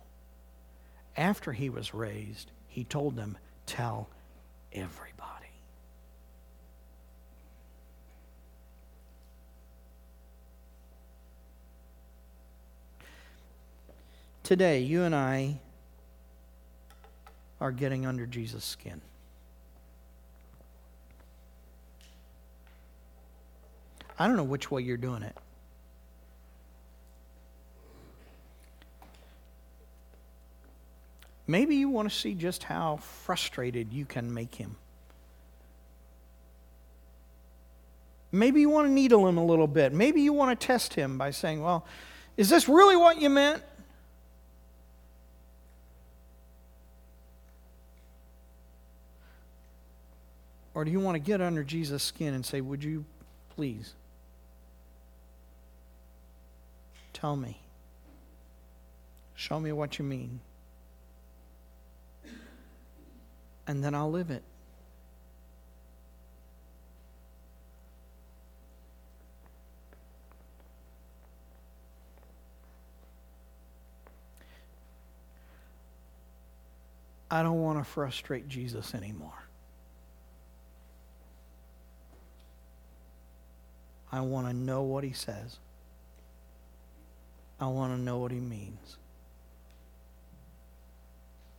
After 1.14 1.52
he 1.52 1.68
was 1.68 1.92
raised, 1.92 2.50
he 2.72 2.84
told 2.84 3.16
them, 3.16 3.36
Tell 3.66 4.08
everybody. 4.72 5.28
Today, 14.42 14.80
you 14.80 15.02
and 15.02 15.14
I 15.14 15.60
are 17.60 17.70
getting 17.70 18.06
under 18.06 18.26
Jesus' 18.26 18.64
skin. 18.64 19.02
I 24.18 24.26
don't 24.26 24.36
know 24.36 24.42
which 24.44 24.70
way 24.70 24.80
you're 24.80 24.96
doing 24.96 25.22
it. 25.22 25.36
Maybe 31.46 31.76
you 31.76 31.88
want 31.88 32.10
to 32.10 32.14
see 32.14 32.34
just 32.34 32.62
how 32.62 32.96
frustrated 32.96 33.92
you 33.92 34.04
can 34.04 34.32
make 34.32 34.54
him. 34.54 34.76
Maybe 38.30 38.60
you 38.60 38.70
want 38.70 38.88
to 38.88 38.92
needle 38.92 39.28
him 39.28 39.36
a 39.36 39.44
little 39.44 39.66
bit. 39.66 39.92
Maybe 39.92 40.22
you 40.22 40.32
want 40.32 40.58
to 40.58 40.66
test 40.66 40.94
him 40.94 41.18
by 41.18 41.30
saying, 41.32 41.62
Well, 41.62 41.86
is 42.36 42.48
this 42.48 42.68
really 42.68 42.96
what 42.96 43.20
you 43.20 43.28
meant? 43.28 43.62
Or 50.74 50.84
do 50.84 50.90
you 50.90 51.00
want 51.00 51.16
to 51.16 51.18
get 51.18 51.42
under 51.42 51.62
Jesus' 51.62 52.02
skin 52.02 52.32
and 52.32 52.46
say, 52.46 52.62
Would 52.62 52.82
you 52.82 53.04
please 53.54 53.94
Tell 57.22 57.36
me. 57.36 57.56
Show 59.36 59.60
me 59.60 59.70
what 59.70 59.96
you 59.96 60.04
mean. 60.04 60.40
And 63.66 63.82
then 63.82 63.94
I'll 63.94 64.10
live 64.10 64.30
it. 64.30 64.42
I 77.32 77.42
don't 77.42 77.62
want 77.62 77.78
to 77.78 77.84
frustrate 77.84 78.46
Jesus 78.46 78.94
anymore. 78.94 79.32
I 84.12 84.20
want 84.20 84.48
to 84.48 84.52
know 84.52 84.82
what 84.82 85.02
he 85.02 85.12
says. 85.12 85.58
I 87.58 87.68
want 87.68 87.96
to 87.96 87.98
know 87.98 88.18
what 88.18 88.32
he 88.32 88.38
means. 88.38 88.98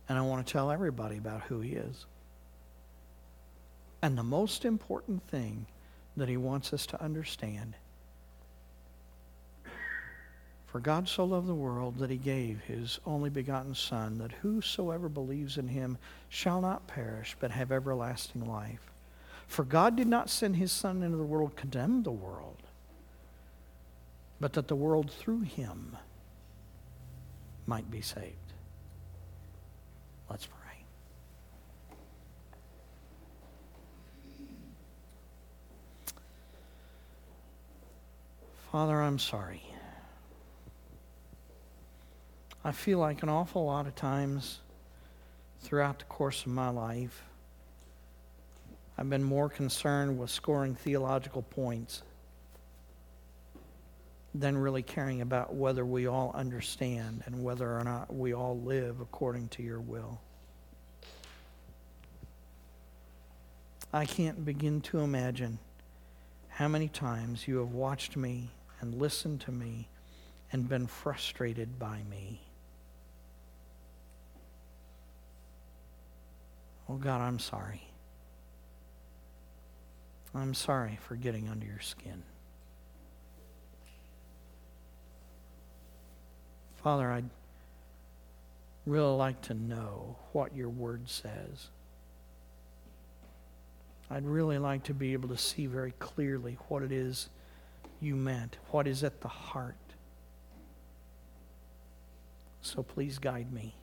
And 0.08 0.18
I 0.18 0.22
want 0.22 0.46
to 0.46 0.52
tell 0.52 0.70
everybody 0.70 1.16
about 1.16 1.42
who 1.42 1.60
he 1.60 1.72
is. 1.72 2.06
And 4.02 4.18
the 4.18 4.22
most 4.22 4.64
important 4.64 5.26
thing 5.28 5.66
that 6.16 6.28
he 6.28 6.36
wants 6.36 6.72
us 6.72 6.86
to 6.86 7.02
understand 7.02 7.74
for 10.74 10.80
God 10.80 11.08
so 11.08 11.24
loved 11.24 11.46
the 11.46 11.54
world 11.54 11.98
that 11.98 12.10
he 12.10 12.16
gave 12.16 12.58
his 12.62 12.98
only 13.06 13.30
begotten 13.30 13.76
Son, 13.76 14.18
that 14.18 14.32
whosoever 14.32 15.08
believes 15.08 15.56
in 15.56 15.68
him 15.68 15.96
shall 16.28 16.60
not 16.60 16.88
perish, 16.88 17.36
but 17.38 17.52
have 17.52 17.70
everlasting 17.70 18.44
life. 18.44 18.90
For 19.46 19.62
God 19.62 19.94
did 19.94 20.08
not 20.08 20.28
send 20.28 20.56
his 20.56 20.72
Son 20.72 21.04
into 21.04 21.16
the 21.16 21.22
world 21.22 21.54
to 21.54 21.60
condemn 21.60 22.02
the 22.02 22.10
world, 22.10 22.56
but 24.40 24.54
that 24.54 24.66
the 24.66 24.74
world 24.74 25.12
through 25.12 25.42
him 25.42 25.96
might 27.66 27.88
be 27.88 28.00
saved. 28.00 28.43
Let's 30.28 30.46
pray. 30.46 30.58
Father, 38.72 39.00
I'm 39.00 39.18
sorry. 39.18 39.62
I 42.64 42.72
feel 42.72 42.98
like 42.98 43.22
an 43.22 43.28
awful 43.28 43.66
lot 43.66 43.86
of 43.86 43.94
times 43.94 44.60
throughout 45.60 45.98
the 45.98 46.06
course 46.06 46.40
of 46.40 46.48
my 46.48 46.70
life, 46.70 47.22
I've 48.96 49.10
been 49.10 49.22
more 49.22 49.48
concerned 49.48 50.18
with 50.18 50.30
scoring 50.30 50.74
theological 50.74 51.42
points 51.42 52.02
than 54.34 54.58
really 54.58 54.82
caring 54.82 55.20
about 55.20 55.54
whether 55.54 55.86
we 55.86 56.06
all 56.06 56.32
understand 56.34 57.22
and 57.26 57.44
whether 57.44 57.78
or 57.78 57.84
not 57.84 58.12
we 58.12 58.34
all 58.34 58.58
live 58.58 59.00
according 59.00 59.48
to 59.48 59.62
your 59.62 59.80
will. 59.80 60.20
I 63.92 64.06
can't 64.06 64.44
begin 64.44 64.80
to 64.82 65.00
imagine 65.00 65.58
how 66.48 66.66
many 66.66 66.88
times 66.88 67.46
you 67.46 67.58
have 67.58 67.70
watched 67.70 68.16
me 68.16 68.50
and 68.80 68.94
listened 68.94 69.40
to 69.42 69.52
me 69.52 69.88
and 70.50 70.68
been 70.68 70.88
frustrated 70.88 71.78
by 71.78 72.02
me. 72.10 72.40
Oh 76.88 76.96
God, 76.96 77.20
I'm 77.20 77.38
sorry. 77.38 77.82
I'm 80.34 80.54
sorry 80.54 80.98
for 81.06 81.14
getting 81.14 81.48
under 81.48 81.64
your 81.64 81.80
skin. 81.80 82.24
Father, 86.84 87.10
I'd 87.10 87.30
really 88.84 89.16
like 89.16 89.40
to 89.42 89.54
know 89.54 90.16
what 90.32 90.54
your 90.54 90.68
word 90.68 91.08
says. 91.08 91.70
I'd 94.10 94.26
really 94.26 94.58
like 94.58 94.82
to 94.84 94.92
be 94.92 95.14
able 95.14 95.30
to 95.30 95.38
see 95.38 95.64
very 95.64 95.94
clearly 95.98 96.58
what 96.68 96.82
it 96.82 96.92
is 96.92 97.30
you 98.02 98.14
meant, 98.14 98.58
what 98.70 98.86
is 98.86 99.02
at 99.02 99.22
the 99.22 99.28
heart. 99.28 99.78
So 102.60 102.82
please 102.82 103.18
guide 103.18 103.50
me. 103.50 103.74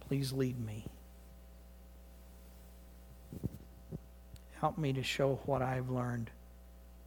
Please 0.00 0.32
lead 0.32 0.58
me. 0.58 0.84
Help 4.60 4.78
me 4.78 4.92
to 4.94 5.04
show 5.04 5.38
what 5.46 5.62
I've 5.62 5.90
learned 5.90 6.32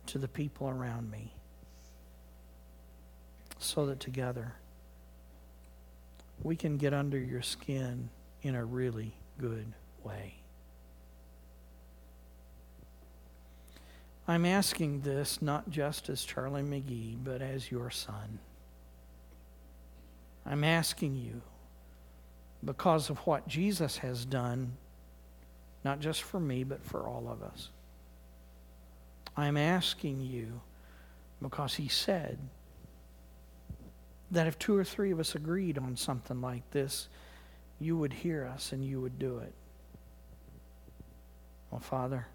to 0.06 0.18
the 0.18 0.30
people 0.30 0.70
around 0.70 1.12
me 1.12 1.34
so 3.60 3.86
that 3.86 4.00
together 4.00 4.54
we 6.42 6.56
can 6.56 6.78
get 6.78 6.94
under 6.94 7.18
your 7.18 7.42
skin 7.42 8.10
in 8.42 8.56
a 8.56 8.64
really 8.64 9.14
good 9.38 9.74
way. 10.04 10.36
I'm 14.28 14.46
asking 14.46 15.02
this 15.02 15.42
not 15.42 15.70
just 15.70 16.08
as 16.08 16.24
Charlie 16.24 16.62
McGee, 16.62 17.18
but 17.22 17.42
as 17.42 17.72
your 17.72 17.90
son. 17.90 18.40
I'm 20.46 20.64
asking 20.64 21.16
you 21.16 21.42
because 22.64 23.10
of 23.10 23.18
what 23.20 23.48
Jesus 23.48 23.98
has 23.98 24.26
done, 24.26 24.78
not 25.84 26.00
just 26.00 26.24
for 26.24 26.40
me, 26.40 26.64
but 26.64 26.84
for 26.84 27.08
all 27.08 27.28
of 27.30 27.42
us. 27.42 27.70
I'm 29.36 29.58
asking 29.58 30.22
you 30.22 30.62
because 31.42 31.76
he 31.76 31.88
said 31.88 32.38
that 34.32 34.48
if 34.48 34.60
two 34.60 34.78
or 34.78 34.84
three 34.84 35.12
of 35.12 35.20
us 35.20 35.36
agreed 35.36 35.78
on 35.78 35.96
something 35.96 36.42
like 36.42 36.70
this, 36.72 37.10
you 37.80 37.98
would 37.98 38.14
hear 38.14 38.46
us 38.46 38.72
and 38.72 38.84
you 38.84 39.02
would 39.02 39.18
do 39.18 39.40
it. 39.40 39.54
Well, 41.72 41.80
Father, 41.80 42.28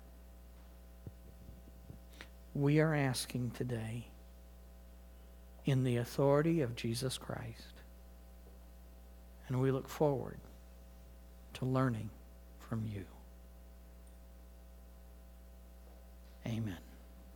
we 2.55 2.81
are 2.81 2.95
asking 2.95 3.51
today 3.51 4.09
in 5.65 5.85
the 5.85 5.97
authority 5.97 6.61
of 6.61 6.77
Jesus 6.77 7.19
Christ 7.19 7.75
and 9.49 9.61
we 9.61 9.71
look 9.71 9.89
forward 9.89 10.39
to 11.55 11.65
learning 11.65 12.11
from 12.59 12.87
you. 12.87 13.05
Amen. 16.47 16.94